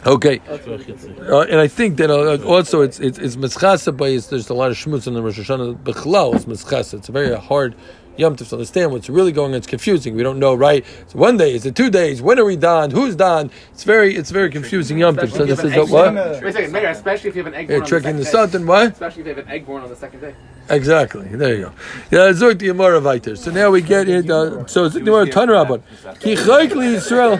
Okay, 0.06 0.42
That's 0.48 0.68
what 0.68 0.80
it 0.82 0.90
is. 0.90 1.06
uh, 1.30 1.40
and 1.50 1.60
I 1.62 1.68
think 1.68 1.96
that 1.98 2.10
uh, 2.10 2.38
also 2.46 2.82
it's 2.82 3.00
it's 3.02 3.18
it's 3.20 3.36
mischasa, 3.36 3.96
but 3.96 4.10
it's, 4.10 4.28
there's 4.28 4.50
a 4.50 4.54
lot 4.54 4.70
of 4.72 4.78
shmutz 4.78 5.06
in 5.08 5.14
the 5.16 5.22
Rosh 5.22 5.40
Hashanah. 5.40 5.84
Bechlal 5.84 6.36
is 6.36 6.46
mischasa. 6.46 6.96
It's 6.96 7.10
a 7.10 7.12
very 7.14 7.34
hard 7.36 7.74
yom 8.18 8.36
to 8.36 8.56
understand 8.56 8.92
what's 8.92 9.10
really 9.10 9.32
going 9.32 9.52
on. 9.52 9.58
It's 9.58 9.68
confusing. 9.68 10.16
We 10.16 10.24
don't 10.24 10.40
know, 10.40 10.54
right? 10.54 10.86
So 11.08 11.20
one 11.20 11.38
day, 11.38 11.54
is 11.54 11.66
it 11.66 11.76
two 11.76 11.90
days? 11.90 12.22
When 12.22 12.40
are 12.40 12.46
we 12.46 12.56
done? 12.56 12.92
Who's 12.92 13.16
done? 13.16 13.52
It's 13.72 13.84
very 13.84 14.16
it's 14.16 14.32
very 14.32 14.50
confusing 14.50 14.98
yom 14.98 15.16
to. 15.18 15.28
So 15.28 15.46
this 15.46 15.64
is 15.64 15.90
what? 15.90 16.14
Wait 16.14 16.44
a 16.44 16.52
second, 16.52 16.72
Mayor, 16.72 16.90
especially 16.90 17.30
if 17.30 17.36
you 17.36 17.44
have 17.44 17.54
an 17.54 17.60
egg 17.60 17.70
Yeah, 17.70 17.80
tricking 17.80 18.18
the 18.18 18.24
the 18.24 18.30
something. 18.30 18.66
What? 18.66 18.94
Especially 18.94 19.22
if 19.22 19.28
you 19.28 19.36
have 19.36 19.46
an 19.46 19.52
egg 19.52 19.66
born 19.66 19.84
on 19.84 19.90
the 19.90 19.96
second 19.96 20.22
day. 20.22 20.36
Exactly. 20.70 21.26
There 21.26 21.56
you 21.56 21.62
go. 21.64 21.72
Yeah, 22.12 22.32
Zok 22.32 22.60
the 22.60 22.68
Gemara 22.68 23.00
weiter. 23.00 23.36
So 23.36 23.52
now 23.52 23.70
we 23.72 23.82
get 23.82 24.08
it. 24.08 24.30
Uh, 24.30 24.66
so 24.68 24.90
Zok 24.90 24.94
the 24.94 25.00
Gemara 25.02 25.26
Tanarabon. 25.28 25.82
Ki 26.20 26.36
chayk 26.36 26.72
Yisrael. 26.72 27.38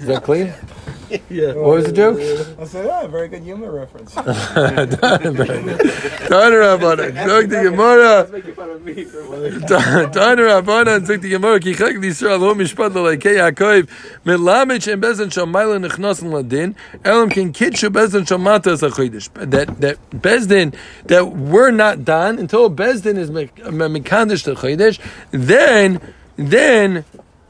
Is 0.00 0.06
that 0.06 0.22
clean? 0.24 0.52
Yeah. 1.30 1.54
What 1.54 1.76
was 1.76 1.84
the 1.86 1.92
joke? 1.92 2.18
I 2.58 2.64
said, 2.64 2.86
ah, 2.86 3.06
very 3.06 3.28
good 3.28 3.42
humor 3.42 3.70
reference. 3.70 4.14
Tanarabon. 6.30 6.96
Zok 7.12 7.48
the 7.48 7.62
Gemara. 7.70 8.28
Let's 8.30 8.30
make 8.32 8.54
fun 8.54 8.70
of 8.70 8.84
me. 8.84 9.04
for 9.04 9.22
what- 9.28 9.42
Tanarabon. 10.12 11.06
Zok 11.06 11.20
the 11.22 11.28
Gemara. 11.30 11.60
Ki 11.60 11.74
chayk 11.74 12.00
li 12.00 12.08
Yisrael. 12.08 12.40
Lo 12.40 12.54
mishpat 12.54 12.94
lo 12.94 13.04
leikei 13.04 13.36
Yaakov. 13.38 13.88
Melamid 14.24 14.82
shem 14.82 15.00
bezen 15.00 15.28
shom 15.30 15.52
mayla 15.52 15.78
nechnasen 15.86 16.30
ladin. 16.32 16.74
Elam 17.04 17.30
kin 17.30 17.52
kitshu 17.52 17.88
bezen 17.90 18.22
shom 18.26 18.42
matas 18.42 18.82
achoidish. 18.88 19.28
That 19.50 19.80
that 19.80 19.98
bezdin 20.10 20.74
that 21.06 21.28
we're 21.32 21.70
not 21.70 22.04
done 22.04 22.38
until 22.38 22.70
bezdin 22.70 23.16
is 23.18 23.30
mekandish 23.30 24.44
the 24.44 24.54
chodesh. 24.54 24.98
Then 25.30 26.00
then 26.36 27.04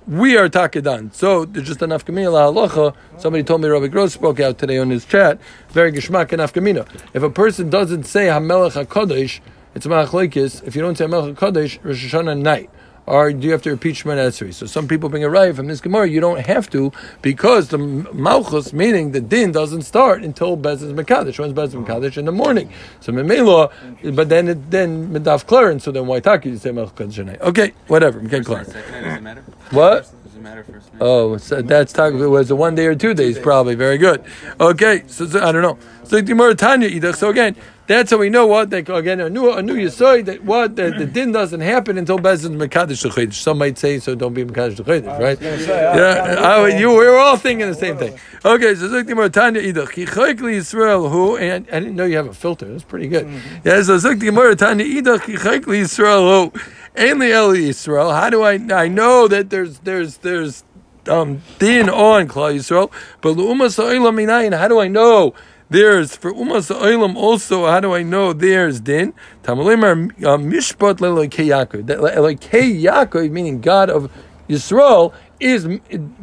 we 0.06 0.36
are 0.36 0.48
takedan. 0.48 1.12
So 1.14 1.44
there's 1.44 1.66
just 1.66 1.82
an 1.82 1.90
afkamina 1.90 2.52
halacha. 2.52 2.94
Somebody 3.18 3.44
told 3.44 3.60
me 3.60 3.68
Rabbi 3.68 3.86
Gross 3.88 4.14
spoke 4.14 4.40
out 4.40 4.58
today 4.58 4.78
on 4.78 4.90
his 4.90 5.04
chat. 5.04 5.38
Very 5.70 5.92
geshmak 5.92 6.32
and 6.32 6.42
afkamina. 6.42 6.88
If 7.14 7.22
a 7.22 7.30
person 7.30 7.70
doesn't 7.70 8.04
say 8.04 8.26
Hamelech 8.26 8.84
Hakadosh, 8.84 9.40
it's 9.74 9.86
machlekes. 9.86 10.62
If 10.66 10.74
you 10.74 10.82
don't 10.82 10.96
say 10.96 11.06
Hamelech 11.06 11.34
Hakadosh, 11.34 11.78
Rosh 11.84 12.12
Hashanah 12.12 12.40
night. 12.40 12.70
Or 13.04 13.32
do 13.32 13.44
you 13.46 13.52
have 13.52 13.62
to 13.62 13.70
repeat 13.70 13.96
Shemana 13.96 14.28
Esrei? 14.28 14.54
So 14.54 14.66
some 14.66 14.86
people 14.86 15.08
bring 15.08 15.24
a 15.24 15.28
right 15.28 15.54
from 15.54 15.66
this 15.66 15.80
Gemara. 15.80 16.08
You 16.08 16.20
don't 16.20 16.46
have 16.46 16.70
to 16.70 16.92
because 17.20 17.68
the 17.68 17.78
Malchus, 17.78 18.72
meaning 18.72 19.10
the 19.10 19.20
din, 19.20 19.50
doesn't 19.50 19.82
start 19.82 20.22
until 20.22 20.56
Bez's 20.56 20.92
Mekadesh. 20.92 21.38
When's 21.38 21.52
Bez's 21.52 21.74
Mekadesh? 21.74 22.16
In 22.16 22.26
the 22.26 22.32
morning. 22.32 22.72
So 23.00 23.12
Memela, 23.12 23.72
but 24.14 24.28
then 24.28 24.48
it, 24.48 24.70
then 24.70 25.12
Medaf 25.12 25.46
Clarence. 25.46 25.84
So 25.84 25.90
then 25.90 26.06
why 26.06 26.20
talk 26.20 26.44
you 26.44 26.56
say 26.56 26.70
Kadesh? 26.70 27.40
Okay, 27.40 27.72
whatever. 27.88 28.20
Okay, 28.20 28.40
Clarence. 28.40 28.72
Second 28.72 28.92
night, 28.92 29.02
does 29.02 29.16
it 29.16 29.22
matter? 29.22 29.44
What? 29.70 30.02
Does 30.02 30.36
it 30.36 30.40
matter 30.40 30.62
first 30.62 30.92
night? 30.92 31.02
Oh, 31.02 31.36
so 31.38 31.60
that's 31.60 31.92
talking. 31.92 32.20
It 32.20 32.26
was 32.26 32.52
a 32.52 32.56
one 32.56 32.76
day 32.76 32.86
or 32.86 32.94
two 32.94 33.14
days, 33.14 33.36
probably. 33.38 33.74
Very 33.74 33.98
good. 33.98 34.24
Okay, 34.60 35.02
so, 35.08 35.26
so 35.26 35.42
I 35.42 35.50
don't 35.50 35.62
know. 35.62 35.76
So 36.04 36.22
Gemara 36.22 36.54
Tanya 36.54 37.12
So 37.14 37.30
again, 37.30 37.56
that's 37.92 38.10
how 38.10 38.18
we 38.18 38.30
know 38.30 38.46
what. 38.46 38.70
That 38.70 38.88
again, 38.88 39.20
a 39.20 39.30
new 39.30 39.50
a 39.50 39.62
new 39.62 39.74
yisoid 39.74 40.26
that 40.26 40.44
what 40.44 40.76
the, 40.76 40.90
the 40.90 41.06
din 41.06 41.32
doesn't 41.32 41.60
happen 41.60 41.98
until 41.98 42.18
Bezin 42.18 42.56
Mekadesh 42.56 43.08
Shechodesh. 43.08 43.34
Some 43.34 43.58
might 43.58 43.78
say 43.78 43.98
so. 43.98 44.14
Don't 44.14 44.34
be 44.34 44.44
Mekadesh 44.44 44.76
Shechodesh, 44.76 45.18
right? 45.18 45.40
Yeah, 45.40 46.36
I, 46.38 46.68
you 46.78 46.90
we 46.90 46.94
were 46.94 47.18
all 47.18 47.36
thinking 47.36 47.68
the 47.68 47.74
same 47.74 47.96
thing. 47.96 48.18
Okay, 48.44 48.74
so 48.74 48.88
Zuk 48.88 49.06
Gemara 49.06 49.30
Tanya 49.30 49.62
Idach. 49.62 49.96
Li 49.96 50.04
Yisrael 50.04 51.10
Who 51.10 51.36
and 51.36 51.68
I 51.70 51.80
didn't 51.80 51.96
know 51.96 52.04
you 52.04 52.16
have 52.16 52.26
a 52.26 52.34
filter. 52.34 52.66
That's 52.66 52.84
pretty 52.84 53.08
good. 53.08 53.26
Yeah, 53.64 53.82
so 53.82 53.96
Zuk 53.98 54.20
Gemara 54.20 54.56
Tanya 54.56 54.84
Idach. 54.84 55.26
Li 55.26 55.80
Yisrael 55.80 56.50
Who. 56.52 56.58
Ainli 56.96 57.30
Eli 57.30 57.70
Yisrael. 57.70 58.14
How 58.14 58.28
do 58.30 58.42
I? 58.42 58.54
I 58.72 58.88
know 58.88 59.26
that 59.28 59.50
there's 59.50 59.78
there's 59.80 60.18
there's 60.18 60.64
um, 61.08 61.42
din 61.58 61.88
on 61.88 62.28
Klal 62.28 62.54
Yisrael, 62.54 62.90
but 63.20 63.36
Umas 63.36 63.78
Oilam 63.82 64.16
Minayin. 64.16 64.56
How 64.56 64.68
do 64.68 64.78
I 64.80 64.88
know? 64.88 65.34
There's 65.72 66.14
for 66.14 66.34
Umas 66.34 66.70
Oilam 66.70 67.16
also. 67.16 67.64
How 67.64 67.80
do 67.80 67.94
I 67.94 68.02
know 68.02 68.34
there's 68.34 68.78
din? 68.78 69.14
Tamalim 69.42 69.82
are 69.82 70.34
uh, 70.34 70.36
Mishpat 70.36 70.96
Lelokei 70.96 71.46
Yaakov. 71.46 71.86
That 71.86 72.00
Lelokei 72.00 72.78
Yaakov, 72.82 73.30
meaning 73.30 73.62
God 73.62 73.88
of 73.88 74.12
Yisrael, 74.50 75.14
is 75.40 75.64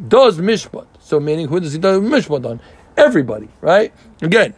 does 0.06 0.38
Mishpat. 0.38 0.86
So 1.00 1.18
meaning 1.18 1.48
who 1.48 1.58
does 1.58 1.72
he 1.72 1.80
do 1.80 2.00
Mishpat 2.00 2.48
on? 2.48 2.60
Everybody, 2.96 3.48
right? 3.60 3.92
Again, 4.22 4.54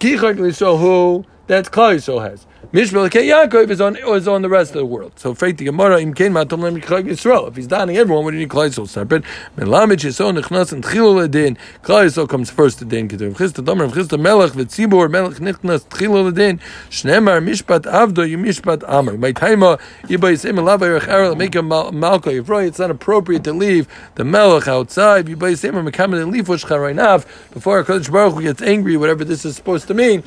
Kichak 0.00 0.36
who 0.36 1.24
that's 1.46 1.68
Klal 1.68 1.96
Yisrael 1.96 2.28
has. 2.28 2.46
Lelokei 2.72 3.30
Yaakov 3.30 3.70
is 3.70 3.80
on 3.80 3.96
is 3.96 4.26
on 4.26 4.42
the 4.42 4.48
rest 4.48 4.70
of 4.70 4.78
the 4.78 4.86
world. 4.86 5.12
So 5.16 5.34
Freit 5.34 5.56
the 5.56 5.66
Gemara 5.66 6.00
Im 6.00 6.12
Kein 6.12 6.32
Matam 6.32 6.60
Lem 6.60 6.80
Yisrael. 6.80 7.48
If 7.48 7.56
he's 7.56 7.68
donning 7.68 7.96
everyone, 7.96 8.24
what 8.24 8.32
do 8.32 8.36
you 8.36 8.42
need 8.42 8.50
Klal 8.50 8.68
Yisrael 8.68 8.88
separate? 8.88 9.22
Melamid 9.56 9.98
Yisrael 9.98 10.38
Nechnas 10.38 10.72
and 10.72 10.82
Tchilul 10.82 11.28
Ledin. 11.28 11.56
Klal 11.82 12.06
Yisrael 12.06 12.28
comes 12.28 12.50
first 12.50 12.80
to 12.80 12.84
din. 12.84 13.08
Kedu 13.08 13.32
Chista 13.34 13.64
Domer 13.64 13.88
Chista 13.90 14.20
Melech 14.20 14.52
V'Tzibur 14.52 15.08
Melech 15.08 15.38
Nechnas 15.38 15.86
Tchilul 15.86 16.32
Ledin. 16.32 16.60
Shnemar 16.90 17.40
Mishpat 17.40 17.82
Avdo 17.82 18.28
Yimishpat 18.28 18.82
Amar. 18.88 19.16
My 19.16 19.30
timer 19.30 19.78
Yiba 20.02 20.32
Yisem 20.32 20.58
Elav 20.58 20.82
Erech 20.82 21.04
Erel 21.04 21.36
make 21.36 21.54
a 21.54 21.62
mal- 21.62 21.92
Malka 21.92 22.30
Yivroi. 22.30 22.66
It's 22.66 22.80
not 22.80 22.90
appropriate 22.90 23.44
to 23.44 23.52
leave 23.52 23.86
the 24.16 24.24
Melech 24.24 24.66
outside. 24.66 25.26
Yiba 25.26 25.52
Yisem 25.52 25.88
Mekamed 25.88 26.20
Elifush 26.32 26.66
Charainav 26.66 27.24
before 27.52 27.82
Hakadosh 27.84 28.10
Baruch 28.10 28.34
Hu 28.34 28.42
gets 28.42 28.60
angry. 28.60 28.96
Whatever 28.96 29.24
this 29.24 29.44
is 29.44 29.54
supposed 29.54 29.86
to 29.86 29.94
mean. 29.94 30.24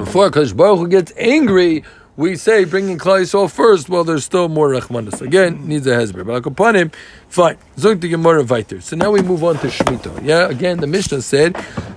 Before 0.00 0.30
Hakadosh 0.30 0.56
Baruch 0.56 0.90
gets 0.90 1.12
angry, 1.18 1.84
we 2.16 2.34
say 2.34 2.64
bringing 2.64 2.96
Klal 2.96 3.20
Yisrael 3.20 3.50
first. 3.50 3.90
Well, 3.90 4.02
there's 4.02 4.24
still 4.24 4.48
more 4.48 4.70
Rachmanis. 4.70 5.20
Again, 5.20 5.68
needs 5.68 5.86
a 5.86 5.90
hezbollah. 5.90 6.24
But 6.24 6.46
upon 6.46 6.74
him, 6.74 6.90
fine. 7.28 7.58
So 7.76 8.96
now 8.96 9.10
we 9.10 9.20
move 9.20 9.44
on 9.44 9.58
to 9.58 9.66
Shemitah. 9.66 10.24
Yeah, 10.24 10.48
again, 10.48 10.78
the 10.78 10.86
Mishnah 10.86 11.20
said, 11.20 11.54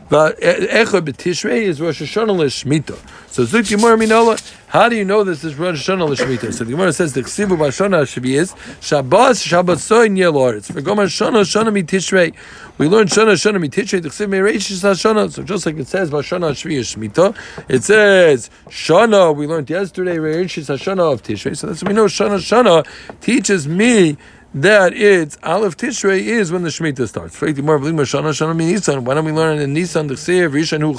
"But 0.09 0.39
Echad 0.39 1.01
b'Tishrei 1.01 1.63
is 1.63 1.81
Rosh 1.81 2.01
Hashanah 2.01 2.37
l'Shmitah." 2.37 2.99
So 3.31 3.45
the 3.45 3.63
Gemara 3.63 3.97
Minala. 3.97 4.37
How 4.67 4.89
do 4.89 4.95
you 4.95 5.05
know 5.05 5.23
this 5.23 5.43
is 5.43 5.55
Rosh 5.55 5.87
Hashanah 5.87 6.09
l'Shmitah? 6.09 6.53
So 6.53 6.63
the 6.63 6.71
Gemara 6.71 6.93
says 6.93 7.13
the 7.13 7.21
Chsivu 7.21 7.57
b'Shana 7.57 8.07
Shabbos 8.07 8.55
Shabbos 8.81 9.43
Shabbosoin 9.43 10.17
Yel 10.17 10.33
Oretz. 10.33 10.71
For 10.71 10.81
Gomer 10.81 11.05
Shana 11.05 11.41
Shana 11.41 11.69
miTishrei. 11.71 12.33
We 12.77 12.87
learn 12.87 13.07
Shana 13.07 13.33
Shana 13.33 13.63
miTishrei. 13.63 14.01
The 14.01 14.09
Chsiv 14.09 14.27
Meireshis 14.29 14.81
Hashana. 14.83 15.31
So 15.31 15.43
just 15.43 15.65
like 15.65 15.77
it 15.77 15.87
says 15.87 16.09
b'Shana 16.11 16.51
Shviya 16.51 16.81
Shemitah, 16.81 17.35
it 17.69 17.83
says 17.83 18.49
Shana. 18.67 19.35
We 19.35 19.47
learned 19.47 19.69
yesterday 19.69 20.17
Meireshis 20.17 20.69
Hashana 20.75 21.13
of 21.13 21.23
Tishrei. 21.23 21.55
So 21.55 21.67
that's 21.67 21.83
we 21.83 21.93
know. 21.93 22.05
Shana 22.05 22.37
Shana 22.37 22.85
teaches 23.21 23.67
me 23.67 24.17
that 24.53 24.93
it's 24.93 25.37
Aleph 25.41 25.75
Tishrei 25.77 26.19
is 26.19 26.51
when 26.51 26.61
the 26.61 26.69
Shemitah 26.69 27.07
starts. 27.07 27.41
Why 27.41 29.13
don't 29.13 29.25
we 29.25 29.31
learn 29.31 29.57
in 29.59 29.73
Nisan 29.73 30.07
the 30.07 30.13
Chsiv 30.13 30.51
Rishon 30.51 30.93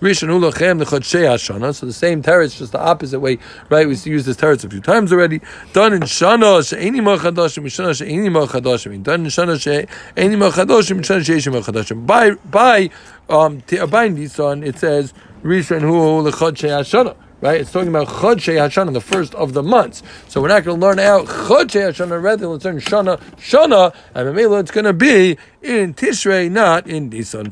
Rishon 0.00 0.28
Hu 0.28 0.40
Lachem 0.40 0.78
the 0.78 0.84
Chodshei 0.84 1.22
Hashana? 1.22 1.72
So 1.74 1.86
the 1.86 1.92
same 1.92 2.22
teretz, 2.22 2.58
just 2.58 2.72
the 2.72 2.80
opposite 2.80 3.20
way, 3.20 3.38
right? 3.68 3.86
We 3.86 3.94
used 3.94 4.26
this 4.26 4.36
teretz 4.36 4.64
a 4.64 4.70
few 4.70 4.80
times 4.80 5.12
already. 5.12 5.40
Done 5.72 5.92
in 5.92 6.02
Shana 6.02 6.68
She'eni 6.68 7.00
Machadashim 7.00 7.64
Shana 7.66 7.96
She'eni 7.96 8.28
Machadashim. 8.28 9.02
Done 9.04 9.20
in 9.20 9.26
Shana 9.28 9.60
She'eni 9.60 10.36
Machadashim 10.36 10.98
Shana 10.98 11.24
She'eni 11.24 11.60
Machadashim. 11.60 12.06
By 12.06 12.32
by 12.32 12.90
um 13.28 13.60
t- 13.60 13.84
by 13.86 14.08
Nisan 14.08 14.64
it 14.64 14.78
says 14.78 15.14
Rishon 15.44 15.82
Hu 15.82 16.28
Lechodshei 16.28 16.70
Hashana. 16.70 17.14
Right? 17.44 17.60
It's 17.60 17.70
talking 17.70 17.88
about 17.88 18.08
Chodshei 18.08 18.56
Hashanah, 18.56 18.94
the 18.94 19.02
first 19.02 19.34
of 19.34 19.52
the 19.52 19.62
months. 19.62 20.02
So 20.28 20.40
we're 20.40 20.48
not 20.48 20.64
going 20.64 20.80
to 20.80 20.86
learn 20.86 20.98
out 20.98 21.26
Chodshei 21.26 21.92
Hashanah, 21.92 22.22
rather 22.22 22.46
let's 22.46 22.64
learn 22.64 22.80
Shana, 22.80 23.20
Shana, 23.36 23.94
and 24.14 24.28
Mamela 24.28 24.60
it's 24.60 24.70
going 24.70 24.86
to 24.86 24.94
be 24.94 25.36
in 25.60 25.92
Tishrei, 25.92 26.50
not 26.50 26.86
in 26.86 27.10
Nisan. 27.10 27.50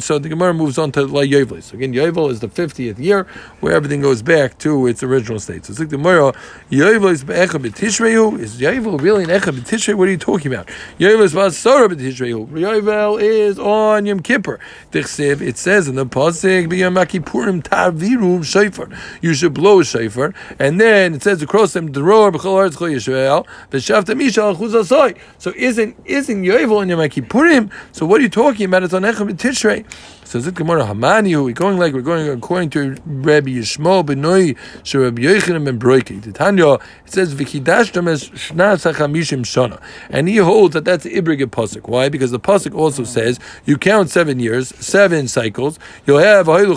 So 0.00 0.18
the 0.20 0.28
Gemara 0.28 0.54
moves 0.54 0.78
on 0.78 0.92
to 0.92 1.02
La 1.02 1.22
Yovel. 1.22 1.60
So 1.60 1.76
again, 1.76 1.92
Yovel 1.92 2.30
is 2.30 2.38
the 2.38 2.46
50th 2.46 3.00
year 3.00 3.26
where 3.58 3.72
everything 3.72 4.00
goes 4.00 4.22
back 4.22 4.58
to 4.58 4.86
its 4.86 5.02
original 5.02 5.40
state. 5.40 5.64
So 5.64 5.72
it's 5.72 5.80
like 5.80 5.88
the 5.88 5.96
Gemara, 5.96 6.34
Yovel 6.70 7.10
is 7.10 7.24
Be'echa 7.24 7.60
B'Tishreyu. 7.60 8.38
Is 8.38 8.60
Yovel 8.60 9.00
really 9.00 9.24
an 9.24 9.30
B'Tishrei? 9.30 9.94
What 9.94 10.06
are 10.06 10.12
you 10.12 10.18
talking 10.18 10.52
about? 10.52 10.68
Yovel 10.98 11.22
is 11.22 11.34
Basara 11.34 11.88
B'Tishreyu. 11.88 12.48
Yovel 12.48 13.20
is 13.20 13.58
on 13.58 14.06
Yom 14.06 14.20
Kippur. 14.20 14.60
It 14.92 15.06
says 15.08 15.88
in 15.88 15.96
the 15.96 16.06
Pasik, 16.06 16.68
B'Yom 16.68 16.94
Kippurim 17.06 17.62
Taviru 17.62 18.44
Shofar. 18.44 18.88
You 19.20 19.31
should 19.34 19.54
blow 19.54 19.80
a 19.80 19.84
shofar, 19.84 20.34
and 20.58 20.80
then 20.80 21.14
it 21.14 21.22
says 21.22 21.42
across 21.42 21.72
them, 21.72 21.90
Dror 21.92 22.32
B'Chol 22.32 22.70
Haaretz 22.70 22.76
Chol 22.76 22.94
Yisrael, 22.94 23.46
V'Shavta 23.70 24.14
Mishal 24.14 24.56
Chuz 24.56 24.72
Asoi. 24.72 25.18
So 25.38 25.52
isn't 25.56 25.96
isn't 26.04 26.42
Yovel 26.42 26.78
on 26.78 26.88
Yom 26.88 27.00
Kippurim? 27.00 27.70
So 27.92 28.06
what 28.06 28.20
are 28.20 28.22
you 28.22 28.30
talking 28.30 28.66
about? 28.66 28.82
It's 28.82 28.94
on 28.94 29.02
Echem 29.02 29.30
Tishrei. 29.32 29.84
So 30.32 30.40
Zit 30.40 30.54
Gemara 30.54 30.84
Hamani, 30.86 31.32
who 31.32 31.44
we 31.44 31.52
going 31.52 31.76
like 31.76 31.92
we're 31.92 32.00
going 32.00 32.26
according 32.26 32.70
to 32.70 32.96
Rabbi 33.04 33.50
Yishmael 33.50 34.02
Benoi, 34.02 34.56
so 34.82 35.00
Rabbi 35.00 35.20
Yochanan 35.20 35.66
ben 35.66 35.78
Broiki. 35.78 36.22
The 36.22 36.32
Tanya 36.32 36.76
it 36.76 36.80
says 37.04 37.34
Vikidashtam 37.34 38.08
as 38.08 38.30
Shnas 38.30 38.90
Hachamishim 38.90 39.42
Shana, 39.42 39.78
and 40.08 40.30
he 40.30 40.38
holds 40.38 40.72
that 40.72 40.86
that's 40.86 41.04
the 41.04 41.10
Ibrige 41.10 41.44
pasuk. 41.48 41.86
Why? 41.86 42.08
Because 42.08 42.30
the 42.30 42.40
pasuk 42.40 42.74
also 42.74 43.04
says 43.04 43.38
you 43.66 43.76
count 43.76 44.08
seven 44.08 44.40
years, 44.40 44.74
seven 44.76 45.28
cycles. 45.28 45.78
You'll 46.06 46.20
have. 46.20 46.46
So 46.46 46.54
it 46.54 46.72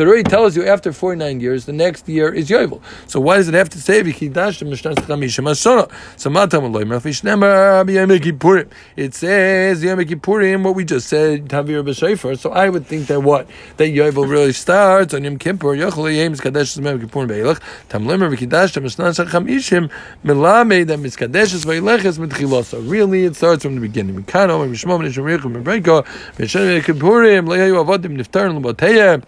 already 0.00 0.22
tells 0.22 0.56
you 0.56 0.64
after 0.64 0.92
forty 0.94 1.18
nine 1.18 1.40
years, 1.40 1.66
the 1.66 1.74
next 1.74 2.08
year 2.08 2.32
is 2.32 2.48
Yovel. 2.48 2.80
So 3.06 3.20
why 3.20 3.36
does 3.36 3.48
it 3.48 3.54
have 3.54 3.68
to 3.68 3.78
say 3.78 4.02
Vikidashtam 4.02 4.72
as 4.72 4.80
Shnas 4.80 4.94
Hachamishim 4.94 5.44
Shana? 5.50 5.90
So 6.18 6.30
Matam 6.30 6.72
Shnemar 6.72 7.84
B'Yom 7.86 8.18
Kippurim. 8.18 8.70
It 8.96 9.12
says 9.12 9.65
Yom 9.74 9.98
Kippurim, 9.98 10.62
what 10.62 10.74
we 10.74 10.84
just 10.84 11.08
said, 11.08 11.48
Tavir 11.48 11.84
B'Shayfer. 11.84 12.38
So 12.38 12.50
I 12.52 12.68
would 12.68 12.86
think 12.86 13.08
that 13.08 13.20
what? 13.20 13.48
That 13.76 13.88
Yovel 13.88 14.28
really 14.28 14.52
starts 14.52 15.12
on 15.14 15.24
Yom 15.24 15.38
Kippur. 15.38 15.76
Yochel 15.76 16.16
Yom 16.16 16.34
Kadesh 16.34 16.76
Yom 16.76 17.00
Kippurim 17.00 17.28
Be'elach. 17.28 17.60
Tamlimer 17.88 18.34
V'Kidash 18.34 18.80
Mishnas 18.80 19.24
HaChamishim 19.24 19.90
Melame 20.24 20.86
That 20.86 20.98
Miskadesh 20.98 21.64
V'Eleches 21.64 22.18
Mitchilosa. 22.18 22.90
Really, 22.90 23.24
it 23.24 23.36
starts 23.36 23.62
from 23.64 23.74
the 23.74 23.80
beginning. 23.80 24.22
Mikano 24.22 24.68
Mishmom 24.68 25.06
Nishim 25.06 25.24
Rechim 25.24 25.62
Mebreko 25.62 26.04
Mishem 26.36 26.80
Kippurim 26.82 27.46
Le'yayu 27.46 27.84
Avodim 27.84 28.16
Niftarim 28.16 28.62
L'Boteyah 28.62 29.22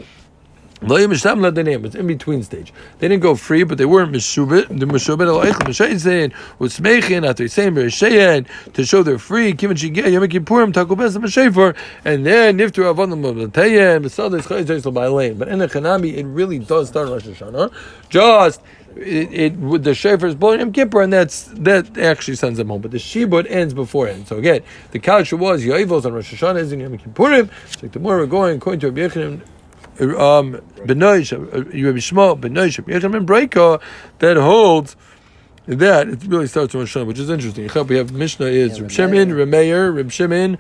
it's 0.81 1.95
in 1.95 2.07
between 2.07 2.43
stage. 2.43 2.73
They 2.99 3.09
didn't 3.09 3.23
go 3.23 3.35
free, 3.35 3.65
but 3.65 3.79
they 3.79 3.85
weren't 3.85 4.13
meshubit. 4.13 4.69
The 4.69 4.87
meshubit 4.87 5.27
aloich 5.27 5.55
m'sheizen 5.55 6.33
was 6.59 6.79
smechin 6.79 7.29
after 7.29 7.49
saying 7.49 7.75
b'rishayin 7.75 8.47
to 8.75 8.85
show 8.85 9.03
they're 9.03 9.19
free. 9.19 9.55
Kivin 9.55 9.73
shigeh 9.73 10.13
yom 10.13 10.23
kippurim 10.25 10.73
takubes 10.73 11.17
m'shefer, 11.17 11.77
and 12.05 12.25
then 12.25 12.59
niftu 12.59 12.85
avodim 12.85 13.23
l'b'tayim 13.23 14.05
b'sadis 14.05 14.43
chayzis 14.43 14.85
l'baylein. 14.85 15.39
But 15.39 15.49
in 15.49 15.59
the 15.59 15.67
Chanami, 15.67 16.17
it 16.17 16.27
really 16.27 16.59
does 16.59 16.89
start 16.89 17.09
Rosh 17.09 17.27
Hashanah. 17.27 17.73
Just 18.09 18.63
it, 18.97 19.33
it 19.33 19.57
with 19.57 19.85
the 19.85 19.95
shofar 19.95 20.29
is 20.29 20.35
blowing 20.35 20.61
Yom 20.61 20.73
Kippur, 20.73 21.03
and 21.03 21.13
that's 21.13 21.45
that 21.55 21.99
actually 21.99 22.37
sends 22.37 22.59
them 22.59 22.69
home. 22.69 22.81
But 22.81 22.93
the 22.93 22.99
shibud 22.99 23.51
ends 23.51 23.75
beforehand. 23.75 24.29
So 24.29 24.37
again, 24.37 24.63
the 24.93 24.99
couch 24.99 25.33
was 25.33 25.65
Yoivos 25.65 26.05
on 26.05 26.13
Rosh 26.13 26.35
Hashanah 26.35 26.61
is 26.61 26.73
in 26.73 26.81
Yom 26.81 26.97
Kippurim. 26.99 27.51
So 27.81 27.89
tomorrow 27.89 28.21
we're 28.21 28.27
going 28.27 28.57
according 28.57 28.81
to 28.81 28.91
Rabbi 28.91 29.15
Yechanim 29.15 29.41
um, 30.01 30.61
Benoish, 30.87 31.33
Rabbi 31.33 31.99
Shmuel, 31.99 32.41
Benoish, 32.41 32.83
Yechon 32.85 33.13
ben 33.13 33.27
Breika, 33.27 33.81
that 34.19 34.37
holds 34.37 34.97
that 35.67 36.09
it 36.09 36.25
really 36.25 36.47
starts 36.47 36.75
with 36.75 36.95
Rosh 36.95 37.07
which 37.07 37.19
is 37.19 37.29
interesting. 37.29 37.69
We 37.87 37.97
have 37.97 38.13
Mishnah 38.13 38.47
is 38.47 38.81
Reb 38.81 38.91
Shimon, 38.91 39.35
Reb 39.35 39.49
Meir, 39.49 39.93
Reb 39.93 40.11
Shimon, 40.11 40.59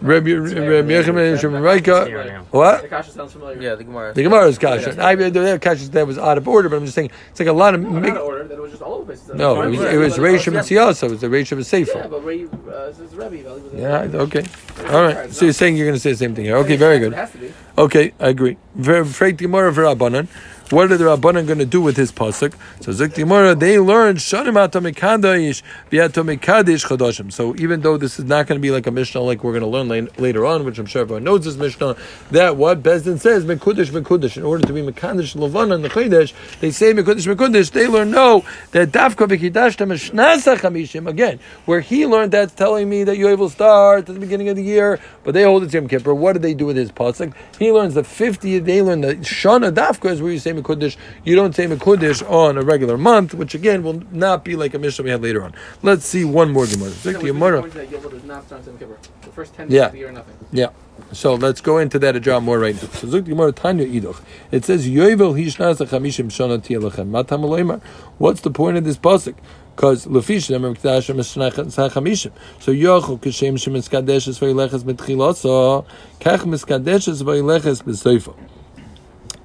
Reb 0.00 0.26
Reb 0.26 0.86
Yechon 0.86 1.14
ben 1.14 1.38
Breika. 1.38 2.44
What? 2.50 2.82
The 2.82 2.88
kasha 2.88 3.10
sounds 3.12 3.32
familiar. 3.32 3.60
Yeah, 3.60 3.74
the 3.74 3.84
Gemara. 3.84 4.12
The 4.12 4.22
Gemara 4.22 4.48
is 4.48 4.58
kasha. 4.58 5.00
I 5.02 5.14
mean, 5.14 5.32
the 5.32 5.58
kasha 5.60 5.88
that 5.90 6.06
was 6.06 6.18
out 6.18 6.36
of 6.36 6.46
order, 6.46 6.68
but 6.68 6.76
I'm 6.76 6.84
just 6.84 6.94
saying 6.94 7.10
it's 7.30 7.40
like 7.40 7.48
a 7.48 7.52
lot 7.52 7.74
of. 7.74 7.80
No, 7.80 7.90
not 7.98 8.10
out 8.10 8.16
of 8.18 8.22
order. 8.24 8.44
That 8.44 8.60
was 8.60 8.70
just 8.72 8.82
all 8.82 8.94
over 8.94 9.12
the 9.14 9.18
place. 9.18 9.36
No, 9.36 9.62
it 9.62 9.70
was, 9.70 9.80
it 9.80 9.96
was 9.96 10.18
Reish 10.18 10.46
and 10.46 10.56
Mitziyasa. 10.56 11.04
It 11.04 11.10
was 11.10 11.20
the 11.20 11.28
Reish 11.28 11.52
of 11.52 11.58
a 11.58 11.98
Yeah, 11.98 12.06
but 12.06 12.24
Ray, 12.24 12.44
uh, 12.44 12.86
this 12.88 12.98
is 13.00 13.14
Rebbe. 13.14 13.42
Valley 13.42 13.62
was 13.62 13.74
a- 13.74 13.76
Yeah, 13.78 14.20
okay. 14.20 14.44
All 14.88 15.04
right. 15.04 15.32
So 15.32 15.46
you're 15.46 15.54
saying 15.54 15.76
you're 15.76 15.86
going 15.86 15.96
to 15.96 16.00
say 16.00 16.10
the 16.10 16.16
same 16.18 16.34
thing 16.34 16.44
here. 16.44 16.56
Okay, 16.58 16.76
very 16.76 16.98
good. 16.98 17.12
has 17.14 17.30
to 17.32 17.38
be. 17.38 17.52
Okay, 17.78 18.12
I 18.20 18.28
agree. 18.28 18.56
Freit 18.78 19.36
Gemara 19.36 19.72
v'Rabbanan. 19.72 20.28
What 20.70 20.90
are 20.90 20.96
the 20.96 21.04
Rabbanan 21.04 21.46
going 21.46 21.58
to 21.58 21.66
do 21.66 21.82
with 21.82 21.98
his 21.98 22.10
pasuk? 22.10 22.54
So 22.80 22.90
Zik 22.90 23.12
Gemara, 23.12 23.54
they 23.54 23.78
learned 23.78 24.16
Shanim 24.16 24.54
Atomikadayish 24.54 25.62
Biatomikadish 25.90 26.86
Chadoshim. 26.86 27.30
So 27.30 27.54
even 27.56 27.82
though 27.82 27.98
this 27.98 28.18
is 28.18 28.24
not 28.24 28.46
going 28.46 28.58
to 28.58 28.62
be 28.62 28.70
like 28.70 28.86
a 28.86 28.90
Mishnah 28.90 29.20
like 29.20 29.44
we're 29.44 29.52
going 29.52 29.60
to 29.60 29.66
learn 29.66 30.08
later 30.16 30.46
on, 30.46 30.64
which 30.64 30.78
I'm 30.78 30.86
sure 30.86 31.02
everyone 31.02 31.22
knows 31.22 31.44
this 31.44 31.56
Mishnah, 31.56 31.96
that 32.30 32.56
what 32.56 32.82
Bezdin 32.82 33.20
says 33.20 33.44
Mekudish 33.44 33.90
Mekudish. 33.90 34.38
In 34.38 34.42
order 34.42 34.66
to 34.66 34.72
be 34.72 34.80
Mekadosh 34.80 35.36
Levana 35.36 35.74
and 35.74 35.84
the 35.84 35.90
Chodesh, 35.90 36.32
they 36.60 36.70
say 36.70 36.94
Mekudish 36.94 37.32
Mekudish. 37.32 37.70
They 37.70 37.86
learn 37.86 38.10
no 38.10 38.42
that 38.70 38.88
Dafka 38.88 39.28
B'Kidashta 39.28 39.86
Mishnasa 39.86 40.56
Chamishim 40.56 41.06
again, 41.06 41.40
where 41.66 41.80
he 41.80 42.06
learned 42.06 42.32
that's 42.32 42.54
telling 42.54 42.88
me 42.88 43.04
that 43.04 43.18
you 43.18 43.26
will 43.36 43.50
start 43.50 44.08
at 44.08 44.14
the 44.14 44.18
beginning 44.18 44.48
of 44.48 44.56
the 44.56 44.62
year, 44.62 44.98
but 45.24 45.34
they 45.34 45.42
hold 45.42 45.62
it 45.62 45.70
to 45.72 45.76
Yom 45.76 45.88
Kippur. 45.88 46.14
What 46.14 46.32
do 46.32 46.38
they 46.38 46.54
do 46.54 46.64
with 46.64 46.76
his 46.76 46.90
pasuk? 46.90 47.34
He 47.58 47.70
learns 47.70 47.92
the 47.92 48.02
50th, 48.02 48.64
They 48.64 48.80
learn 48.80 49.02
the 49.02 49.16
Shana 49.16 49.70
Dafka 49.70 50.10
is 50.10 50.22
where 50.22 50.32
you 50.32 50.38
say 50.38 50.54
Mekudish. 50.64 50.96
You 51.24 51.36
don't 51.36 51.54
say 51.54 51.66
Mekudish 51.66 52.28
on 52.28 52.58
a 52.58 52.62
regular 52.62 52.96
month, 52.96 53.34
which 53.34 53.54
again 53.54 53.82
will 53.82 54.02
not 54.10 54.44
be 54.44 54.56
like 54.56 54.74
a 54.74 54.78
Mishnah 54.78 55.04
we 55.04 55.10
had 55.10 55.22
later 55.22 55.44
on. 55.44 55.54
Let's 55.82 56.06
see 56.06 56.24
one 56.24 56.52
more 56.52 56.66
Gemara. 56.66 56.90
So 56.90 57.12
Zik 57.12 57.20
Gemara. 57.22 57.62
means 57.62 57.74
that 57.74 57.90
Yovel 57.90 58.10
does 58.10 58.24
not 58.24 58.46
start 58.46 58.66
Yom 58.66 58.78
Kippur. 58.78 58.98
The 59.22 59.30
first 59.30 59.54
ten 59.54 59.70
Yeah. 59.70 59.80
days 59.80 59.86
of 59.86 59.92
the 59.92 59.98
year, 59.98 60.12
nothing. 60.12 60.34
Yeah. 60.52 60.68
So 61.12 61.34
let's 61.34 61.60
go 61.60 61.78
into 61.78 61.98
that 62.00 62.16
a 62.16 62.20
job 62.20 62.42
more 62.44 62.58
right 62.58 62.74
now. 62.74 62.88
So 62.88 63.06
Zuk 63.06 63.24
Gemara 63.24 63.52
Tanya 63.52 63.86
Idoch. 63.86 64.20
It 64.50 64.64
says 64.64 64.86
Yovel 64.86 65.34
Hishnas 65.38 65.78
Chamishim 65.86 66.26
Shana 66.26 66.58
Tielachem. 66.58 67.08
Matam 67.08 67.42
Aleimar. 67.42 67.82
What's 68.18 68.40
the 68.40 68.50
point 68.50 68.76
of 68.76 68.84
this 68.84 68.96
pasuk? 68.96 69.34
Because 69.74 70.06
lefish 70.06 70.48
them 70.48 70.62
mikdashim 70.62 71.16
chamishim. 71.16 72.32
So 72.60 72.72
yochel 72.72 73.18
kishem 73.18 73.58
shem 73.60 73.74
miskadeshes 73.74 74.38
v'yileches 74.38 74.84
mitchiloso 74.84 75.84
kach 76.20 76.40
miskadeshes 76.42 77.22
v'yileches 77.24 77.82
b'soifa. 77.82 78.34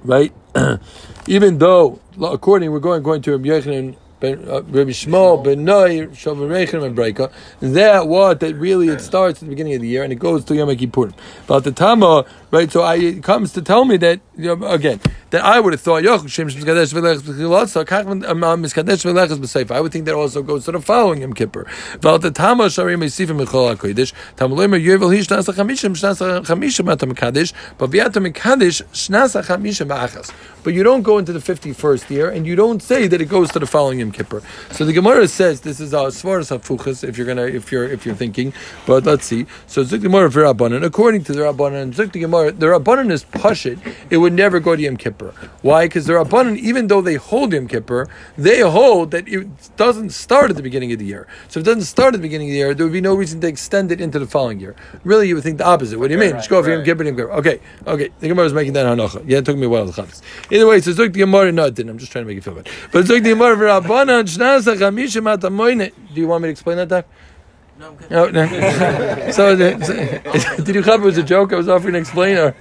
Right. 0.03 0.33
Even 1.27 1.57
though, 1.57 1.99
according 2.21 2.71
we're 2.71 2.79
going 2.79 3.03
going 3.03 3.21
to 3.23 3.31
Rabbi 3.31 3.49
Yochanan. 3.49 3.95
Ben, 4.19 4.37
uh, 4.49 4.61
Rabbi 4.63 4.91
Shmuel, 4.91 5.41
Ben 5.41 5.63
Noi, 5.63 6.07
Shovarechim, 6.07 6.83
and 6.83 6.97
Breika. 6.97 7.31
That 7.61 8.05
what 8.07 8.41
that 8.41 8.55
really 8.55 8.89
it 8.89 8.99
starts 8.99 9.41
at 9.41 9.45
the 9.45 9.49
beginning 9.49 9.75
of 9.75 9.81
the 9.81 9.87
year 9.87 10.03
and 10.03 10.11
it 10.11 10.17
goes 10.17 10.43
to 10.45 10.55
Yom 10.55 10.67
Kippurim. 10.67 11.13
But 11.47 11.61
the 11.63 11.71
Tama, 11.71 12.25
right? 12.51 12.71
So 12.71 12.81
I, 12.81 12.95
it 12.95 13.23
comes 13.23 13.53
to 13.53 13.61
tell 13.61 13.85
me 13.85 13.97
that 13.97 14.19
you 14.37 14.55
know, 14.55 14.67
again 14.67 14.99
that 15.31 15.43
I 15.43 15.59
would 15.59 15.73
have 15.73 15.81
thought 15.81 16.03
V'Lechus 16.03 16.39
um, 18.29 18.43
um, 18.43 18.63
B'Seifa. 18.63 19.71
I 19.71 19.81
would 19.81 19.91
think 19.91 20.05
that 20.05 20.15
also 20.15 20.41
goes 20.41 20.65
to 20.65 20.71
the 20.71 20.79
following 20.81 21.21
Yom 21.21 21.33
Kippur. 21.33 21.67
But 30.61 30.73
you 30.73 30.83
don't 30.83 31.01
go 31.03 31.17
into 31.17 31.31
the 31.31 31.39
fifty-first 31.41 32.11
year, 32.11 32.29
and 32.29 32.45
you 32.45 32.55
don't 32.55 32.81
say 32.81 33.07
that 33.07 33.21
it 33.21 33.29
goes 33.29 33.49
to 33.51 33.59
the 33.59 33.65
following 33.65 33.99
Yom 33.99 34.11
Kippur. 34.11 34.41
So 34.71 34.83
the 34.85 34.93
Gemara 34.93 35.27
says 35.27 35.61
this 35.61 35.79
is 35.79 35.93
our 35.93 36.07
Svaras 36.07 36.49
Hafuchas. 36.57 37.07
If 37.07 37.17
you're 37.17 37.27
gonna, 37.27 37.45
if 37.45 37.71
you're, 37.71 37.85
if 37.85 38.05
you're 38.05 38.15
thinking, 38.15 38.53
but 38.85 39.05
let's 39.05 39.25
see. 39.25 39.45
So 39.67 39.81
according 39.81 41.23
to 41.23 41.33
the 41.33 41.39
Rabbanan, 41.41 41.93
Zik 41.93 42.11
the 42.11 42.19
Gemara, 42.19 42.38
the 42.45 42.67
Rabbanan 42.67 43.11
is 43.11 43.25
Pashit. 43.25 43.79
It 44.09 44.17
would 44.17 44.33
never 44.33 44.59
go 44.59 44.75
to 44.75 44.81
Yom 44.81 44.97
Kippur. 44.97 45.33
Why? 45.61 45.85
Because 45.85 46.05
the 46.05 46.13
Rabbanan, 46.13 46.57
even 46.57 46.87
though 46.87 47.01
they 47.01 47.15
hold 47.15 47.53
Yom 47.53 47.67
Kippur, 47.67 48.07
they 48.37 48.61
hold 48.61 49.11
that 49.11 49.27
it 49.27 49.47
doesn't 49.77 50.11
start 50.11 50.49
at 50.49 50.55
the 50.55 50.63
beginning 50.63 50.91
of 50.91 50.99
the 50.99 51.05
year. 51.05 51.27
So 51.47 51.59
if 51.59 51.65
it 51.65 51.69
doesn't 51.69 51.83
start 51.83 52.13
at 52.13 52.17
the 52.17 52.27
beginning 52.27 52.49
of 52.49 52.53
the 52.53 52.57
year, 52.57 52.73
there 52.73 52.85
would 52.85 52.93
be 52.93 53.01
no 53.01 53.15
reason 53.15 53.41
to 53.41 53.47
extend 53.47 53.91
it 53.91 54.01
into 54.01 54.19
the 54.19 54.27
following 54.27 54.59
year. 54.59 54.75
Really, 55.03 55.27
you 55.27 55.35
would 55.35 55.43
think 55.43 55.57
the 55.57 55.65
opposite. 55.65 55.99
What 55.99 56.07
do 56.07 56.13
you 56.13 56.19
mean? 56.19 56.31
Just 56.31 56.49
go 56.49 56.63
for 56.63 56.69
Yom 56.69 56.83
Kippur, 56.83 57.03
Yom 57.03 57.15
Kippur. 57.15 57.31
Okay, 57.33 57.59
okay. 57.85 58.09
The 58.19 58.27
Gemara 58.27 58.45
is 58.45 58.53
making 58.53 58.73
that 58.73 58.85
hanacha. 58.85 59.23
Yeah, 59.27 59.39
it 59.39 59.45
took 59.45 59.57
me 59.57 59.65
a 59.65 59.69
while 59.69 59.91
to 59.91 60.01
chafis. 60.01 60.21
Either 60.51 60.67
way, 60.67 60.81
so 60.81 60.91
Zuk 60.91 61.13
the 61.13 61.19
Gemara, 61.19 61.51
no, 61.51 61.65
it 61.65 61.75
didn't. 61.75 61.89
I'm 61.89 61.97
just 61.97 62.11
trying 62.11 62.25
to 62.25 62.27
make 62.27 62.35
you 62.35 62.41
feel 62.41 62.55
good. 62.55 62.69
But 62.91 63.05
Zuk 63.05 63.23
the 63.23 63.29
Gemara 63.29 63.57
for 63.57 63.63
Rabbanan, 63.63 64.23
Shnasa 64.23 64.77
Chamishim 64.77 65.37
Atamoyne. 65.37 65.91
Do 66.13 66.21
you 66.21 66.27
want 66.27 66.43
me 66.43 66.47
to 66.47 66.51
explain 66.51 66.77
that, 66.77 66.87
Doc? 66.87 67.05
No, 67.79 67.95
no. 68.27 68.45
so, 69.31 69.55
the, 69.55 70.35
so 70.35 70.63
did 70.63 70.75
you 70.75 70.83
come? 70.83 71.01
It 71.01 71.05
was 71.05 71.17
a 71.17 71.23
joke. 71.23 71.53
I 71.53 71.55
was 71.55 71.69
offering 71.69 71.93
to 71.93 71.99
explain. 71.99 72.37
Or 72.37 72.53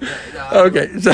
okay, 0.52 0.86
so 1.00 1.10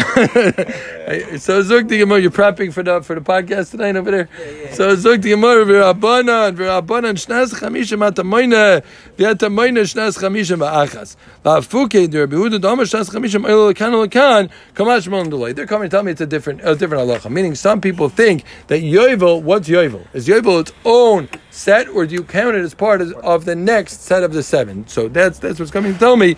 so 1.38 1.62
Zuk 1.62 1.88
the 1.88 2.00
Gemara. 2.00 2.20
You're 2.20 2.30
prepping 2.30 2.70
for 2.74 2.82
the 2.82 3.00
for 3.00 3.14
the 3.14 3.22
podcast 3.22 3.70
tonight 3.70 3.96
over 3.96 4.10
there. 4.10 4.28
So 4.74 4.94
Zuk 4.94 5.22
the 5.22 5.30
Gemara. 5.30 5.64
V'Rabbanan, 5.64 6.54
V'Rabbanan, 6.54 7.14
Shnas 7.14 7.54
Chamishim 7.54 8.06
Atamoyne, 8.06 8.84
V'Atamoyne 9.16 9.80
Shnas 9.84 10.18
Chamishim 10.18 10.58
Ba'achas. 10.58 11.16
V'Afuke 11.42 12.10
Der 12.10 12.26
Behuda 12.26 12.60
Dama 12.60 12.82
Shnas 12.82 13.08
Chamishim 13.10 13.48
Oil 13.48 13.72
Lekan 13.72 14.06
Lekan 14.06 14.50
Kamash 14.74 15.08
Mon 15.08 15.30
Delay. 15.30 15.54
They're 15.54 15.66
coming 15.66 15.88
to 15.88 15.96
tell 15.96 16.02
me 16.02 16.12
it's 16.12 16.20
a 16.20 16.26
different 16.26 16.60
a 16.62 16.76
different 16.76 17.08
halacha. 17.08 17.30
Meaning, 17.30 17.54
some 17.54 17.80
people 17.80 18.10
think 18.10 18.44
that 18.66 18.82
Yovel. 18.82 19.40
What's 19.40 19.66
Yovel? 19.66 20.06
Is 20.12 20.28
Yovel 20.28 20.60
its 20.60 20.72
own 20.84 21.30
set, 21.54 21.88
or 21.88 22.06
do 22.06 22.14
you 22.14 22.24
count 22.24 22.56
it 22.56 22.60
as 22.60 22.74
part 22.74 23.00
of, 23.00 23.44
the 23.44 23.54
next 23.54 24.02
set 24.02 24.22
of 24.22 24.32
the 24.32 24.42
seven? 24.42 24.86
So 24.88 25.08
that's 25.08 25.38
that's 25.38 25.58
what's 25.58 25.70
coming 25.70 25.92
to 25.92 25.98
tell 25.98 26.16
me 26.16 26.36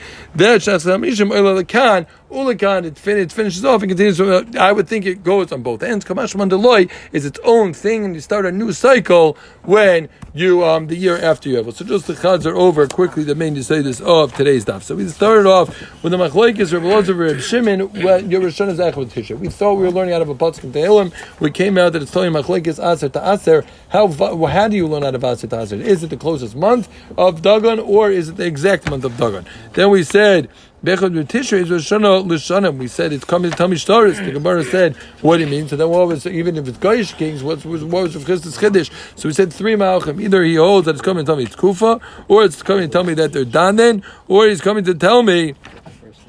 Ulikan. 2.30 2.84
It, 2.84 2.98
fin- 2.98 3.18
it 3.18 3.32
finishes 3.32 3.64
off 3.64 3.82
and 3.82 3.90
continues. 3.90 4.16
From, 4.16 4.56
I 4.58 4.72
would 4.72 4.88
think 4.88 5.06
it 5.06 5.22
goes 5.22 5.52
on 5.52 5.62
both 5.62 5.82
ends. 5.82 6.04
Kamash 6.04 6.34
Mon 6.34 6.88
is 7.12 7.24
its 7.24 7.38
own 7.44 7.72
thing, 7.72 8.04
and 8.04 8.14
you 8.14 8.20
start 8.20 8.46
a 8.46 8.52
new 8.52 8.72
cycle 8.72 9.36
when 9.62 10.08
you 10.34 10.64
um 10.64 10.86
the 10.88 10.96
year 10.96 11.16
after 11.16 11.48
Yovel. 11.48 11.72
So 11.72 11.84
just 11.84 12.06
the 12.06 12.14
chads 12.14 12.46
are 12.46 12.56
over 12.56 12.86
quickly. 12.86 13.24
The 13.24 13.34
main 13.34 13.60
say 13.62 13.80
this 13.80 14.00
of 14.00 14.34
today's 14.34 14.64
daf. 14.64 14.82
So 14.82 14.96
we 14.96 15.08
started 15.08 15.46
off 15.46 15.68
with 16.02 16.12
the 16.12 16.18
machlekes 16.18 16.72
Reb 16.72 16.82
Elazar 16.82 17.18
Reb 17.18 17.40
Shimon. 17.40 17.88
Rosh 18.02 18.22
is 18.22 18.78
Echad 18.78 19.06
Tisha. 19.10 19.38
We 19.38 19.48
thought 19.48 19.74
we 19.74 19.84
were 19.84 19.90
learning 19.90 20.14
out 20.14 20.22
of 20.22 20.28
a 20.28 20.34
pasuk 20.34 20.64
in 20.64 20.72
Tehillim. 20.72 21.12
We 21.40 21.50
came 21.50 21.78
out 21.78 21.92
that 21.92 22.02
it's 22.02 22.10
telling 22.10 22.32
machlekes 22.32 22.82
aser 22.82 23.08
to 23.08 23.32
aser. 23.32 23.64
How 23.88 24.08
how 24.08 24.68
do 24.68 24.76
you 24.76 24.86
learn 24.86 25.04
out 25.04 25.14
of 25.14 25.24
a 25.24 25.36
to 25.36 25.56
Hazard. 25.56 25.80
Is 25.80 26.02
it 26.02 26.10
the 26.10 26.16
closest 26.16 26.54
month 26.54 26.88
of 27.16 27.42
Dagon 27.42 27.78
or 27.78 28.10
is 28.10 28.28
it 28.28 28.36
the 28.36 28.46
exact 28.46 28.88
month 28.90 29.04
of 29.04 29.16
Dagon? 29.16 29.46
Then 29.72 29.90
we 29.90 30.02
said, 30.04 30.48
Bechad 30.84 31.14
B'Tishrei 31.24 31.62
is 31.62 31.70
Rosh 31.70 31.90
Hashanah 31.90 32.26
L'Shana. 32.26 32.76
We 32.76 32.86
said 32.86 33.12
it's 33.12 33.24
coming 33.24 33.50
to 33.50 33.56
Tamish 33.56 33.86
Taurus. 33.86 34.18
The 34.18 34.30
Gemara 34.30 34.62
said, 34.62 34.94
what 35.22 35.38
do 35.38 35.44
you 35.44 35.48
mean? 35.48 35.68
So 35.68 35.76
then 35.76 35.88
what 35.88 36.06
was, 36.06 36.26
even 36.26 36.56
if 36.56 36.68
it's 36.68 36.78
Goyish 36.78 37.16
kings, 37.16 37.42
what 37.42 37.64
was, 37.64 37.82
what 37.82 38.02
was 38.04 38.14
Chisda's 38.14 38.58
Chiddush? 38.58 38.90
So 39.18 39.28
we 39.28 39.32
said 39.32 39.52
three 39.52 39.74
Malachim. 39.74 40.20
Either 40.22 40.44
he 40.44 40.56
holds 40.56 40.84
that 40.84 40.92
it's 40.92 41.02
coming 41.02 41.24
to 41.24 41.30
tell 41.30 41.36
me 41.36 41.44
it's 41.44 41.56
Kufa, 41.56 41.98
or 42.28 42.44
it's 42.44 42.62
coming 42.62 42.82
to 42.82 42.88
tell 42.88 43.04
me 43.04 43.14
that 43.14 43.32
they're 43.32 43.44
Danen, 43.46 44.04
or 44.28 44.46
he's 44.46 44.60
coming 44.60 44.84
to 44.84 44.94
tell 44.94 45.22
me, 45.22 45.54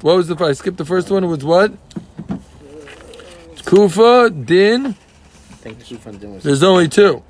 what 0.00 0.16
was 0.16 0.28
the, 0.28 0.36
I 0.42 0.52
skipped 0.52 0.78
the 0.78 0.84
first 0.84 1.10
one, 1.10 1.24
it 1.24 1.28
was 1.28 1.44
what? 1.44 1.72
Kufa, 3.66 4.30
Din, 4.30 4.86
I 4.86 4.92
think 5.60 5.78
Kufan 5.80 6.18
Din 6.18 6.34
was. 6.34 6.42
there's 6.42 6.62
only 6.62 6.88
two. 6.88 7.22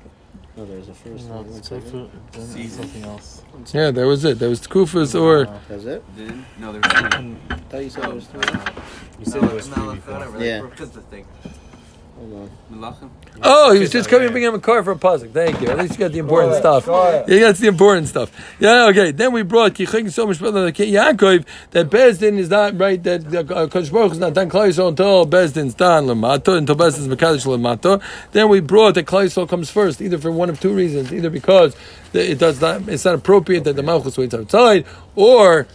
No, 0.59 0.65
there's 0.65 0.89
a 0.89 0.93
first 0.93 1.29
No, 1.29 1.35
one. 1.35 1.47
One 1.47 1.57
it's 1.57 1.69
second. 1.69 2.11
then 2.33 2.69
something 2.69 3.03
else. 3.05 3.43
Yeah, 3.73 3.91
that 3.91 4.05
was 4.05 4.25
it. 4.25 4.39
That 4.39 4.49
was 4.49 4.59
Kufas 4.67 5.17
or 5.17 5.45
That's 5.69 5.85
it? 5.85 6.03
Then 6.17 6.45
no, 6.59 6.73
there 6.73 6.81
was 6.81 6.91
three. 6.91 7.37
I 7.49 7.55
thought 7.55 7.83
you 7.85 7.89
said 7.89 8.03
there 8.03 8.13
was 8.15 8.27
three. 8.27 8.41
You 9.19 9.25
said 9.25 9.43
it 9.45 9.53
was 9.53 9.67
three 9.69 9.83
Malach, 9.83 9.95
before. 9.95 10.13
whatever. 10.15 10.43
Yeah. 10.43 10.59
Like, 10.63 10.71
because 10.71 10.89
the 10.91 11.01
thing. 11.03 11.25
Hold 12.19 12.33
on. 12.33 12.49
Malachim. 12.77 13.09
Oh, 13.41 13.71
he 13.73 13.79
was 13.79 13.91
just 13.91 14.09
coming 14.09 14.27
to 14.27 14.31
bring 14.31 14.43
him 14.43 14.53
a 14.53 14.59
car 14.59 14.83
for 14.83 14.91
a 14.91 14.97
puzzle. 14.97 15.29
Thank 15.29 15.61
you. 15.61 15.69
At 15.69 15.77
least 15.77 15.93
you 15.93 15.99
got 15.99 16.11
the 16.11 16.19
important 16.19 16.55
stuff. 16.55 16.85
Yeah, 16.85 17.39
that's 17.39 17.59
the 17.59 17.67
important 17.67 18.09
stuff. 18.09 18.29
Yeah, 18.59 18.87
okay. 18.87 19.11
Then 19.11 19.31
we 19.31 19.43
brought 19.43 19.73
Kiching 19.73 20.11
so 20.11 20.27
much 20.27 20.39
better 20.39 20.51
than 20.51 20.73
Yaakov 20.73 21.45
that 21.71 21.89
Bezdin 21.89 22.37
is 22.37 22.49
not 22.49 22.77
right. 22.77 23.01
That 23.01 23.29
the 23.29 23.39
uh, 23.39 23.67
Kodesh 23.67 23.91
Baruch 23.91 24.11
is 24.11 24.17
not 24.17 24.33
done 24.33 24.49
Klaisol 24.49 24.89
until 24.89 25.25
Bezdin's 25.25 25.73
done 25.73 26.07
Lamato 26.07 26.57
until 26.57 26.75
Bezdin's 26.75 27.07
Mekadosh 27.07 27.45
Lamato. 27.45 28.01
Then 28.33 28.49
we 28.49 28.59
brought 28.59 28.95
that 28.95 29.05
Klaisol 29.05 29.47
comes 29.47 29.71
first, 29.71 30.01
either 30.01 30.17
for 30.17 30.31
one 30.31 30.49
of 30.49 30.59
two 30.59 30.73
reasons: 30.73 31.13
either 31.13 31.29
because 31.29 31.77
it 32.11 32.37
does 32.37 32.59
not, 32.59 32.89
it's 32.89 33.05
not 33.05 33.15
appropriate 33.15 33.63
that 33.63 33.77
the 33.77 33.83
Malchus 33.83 34.17
waits 34.17 34.33
outside, 34.33 34.85
or 35.15 35.67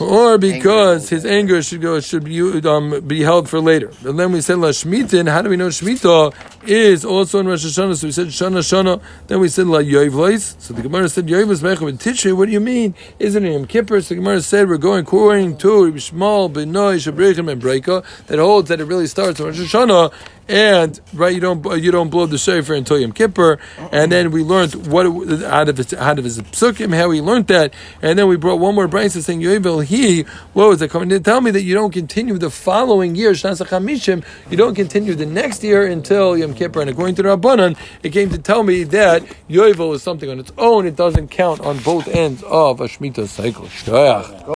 or 0.00 0.38
because 0.38 1.04
anger 1.04 1.14
his 1.14 1.26
anger 1.26 1.62
should 1.62 1.80
go 1.80 2.00
should 2.00 2.24
be 2.24 2.40
um, 2.66 3.00
be 3.06 3.22
held 3.22 3.48
for 3.48 3.60
later. 3.60 3.92
And 4.04 4.18
then 4.18 4.32
we 4.32 4.40
said 4.40 4.58
La 4.58 4.68
Shmitin. 4.68 5.28
How 5.28 5.42
do 5.42 5.50
we 5.50 5.56
know 5.56 5.68
shmita 5.68 6.32
is 6.66 7.04
also 7.04 7.40
in 7.40 7.46
Rosh 7.46 7.64
Hashanah? 7.64 7.96
So 7.96 8.06
we 8.06 8.12
said 8.12 8.28
Shana 8.28 8.60
Shana. 8.60 9.02
Then 9.26 9.40
we 9.40 9.48
said 9.48 9.66
La 9.66 9.78
Yoivlois. 9.78 10.60
So 10.60 10.74
the 10.74 10.82
Gemara 10.82 11.08
said 11.08 11.26
Yoivlois 11.26 11.62
Mecha 11.62 11.82
with 11.82 12.00
Tishrei. 12.00 12.34
What 12.34 12.46
do 12.46 12.52
you 12.52 12.60
mean? 12.60 12.94
Isn't 13.18 13.44
it 13.44 13.52
Yom 13.52 13.66
Kippur? 13.66 14.00
So 14.00 14.10
the 14.10 14.16
Gemara 14.16 14.40
said 14.40 14.68
we're 14.68 14.78
going 14.78 15.00
according 15.00 15.58
to 15.58 15.84
Rabbi 15.84 15.98
Shmuel 15.98 16.52
Benoi 16.52 16.96
Shabrechim 16.96 17.50
and 17.50 17.60
Breika 17.60 18.04
that 18.26 18.38
holds 18.38 18.68
that 18.68 18.80
it 18.80 18.84
really 18.84 19.06
starts 19.06 19.40
in 19.40 19.46
Rosh 19.46 19.58
Hashanah. 19.58 20.12
And 20.48 21.00
right, 21.12 21.32
you 21.32 21.40
don't 21.40 21.64
you 21.82 21.90
don't 21.92 22.10
blow 22.10 22.26
the 22.26 22.38
shofar 22.38 22.74
until 22.74 22.98
Yom 22.98 23.12
Kippur, 23.12 23.58
and 23.92 24.10
then 24.10 24.30
we 24.32 24.42
learned 24.42 24.88
what 24.88 25.06
it, 25.06 25.44
out 25.44 25.68
of 25.68 25.76
his 25.76 25.94
out 25.94 26.18
of 26.18 26.24
his 26.24 26.40
psukim 26.40 26.94
how 26.94 27.08
we 27.08 27.20
learned 27.20 27.46
that, 27.46 27.72
and 28.02 28.18
then 28.18 28.26
we 28.26 28.36
brought 28.36 28.58
one 28.58 28.74
more 28.74 28.88
brayso 28.88 29.22
saying 29.22 29.40
Yovel 29.40 29.84
he 29.84 30.22
what 30.52 30.68
was 30.68 30.82
it? 30.82 30.90
Coming 30.90 31.08
to 31.10 31.20
tell 31.20 31.40
me 31.40 31.50
that 31.52 31.62
you 31.62 31.74
don't 31.74 31.92
continue 31.92 32.36
the 32.36 32.50
following 32.50 33.14
year 33.14 33.32
Chamishim 33.32 34.24
you 34.50 34.56
don't 34.56 34.74
continue 34.74 35.14
the 35.14 35.26
next 35.26 35.62
year 35.62 35.86
until 35.86 36.36
Yom 36.36 36.54
Kippur, 36.54 36.80
and 36.80 36.90
according 36.90 37.14
to 37.16 37.22
Rabbanan 37.22 37.78
it 38.02 38.10
came 38.10 38.30
to 38.30 38.38
tell 38.38 38.64
me 38.64 38.82
that 38.84 39.22
Yovel 39.48 39.94
is 39.94 40.02
something 40.02 40.28
on 40.28 40.40
its 40.40 40.52
own; 40.58 40.86
it 40.86 40.96
doesn't 40.96 41.28
count 41.28 41.60
on 41.60 41.78
both 41.78 42.08
ends 42.08 42.42
of 42.42 42.80
a 42.80 42.88
Shemitah 42.88 43.28
cycle. 43.28 43.68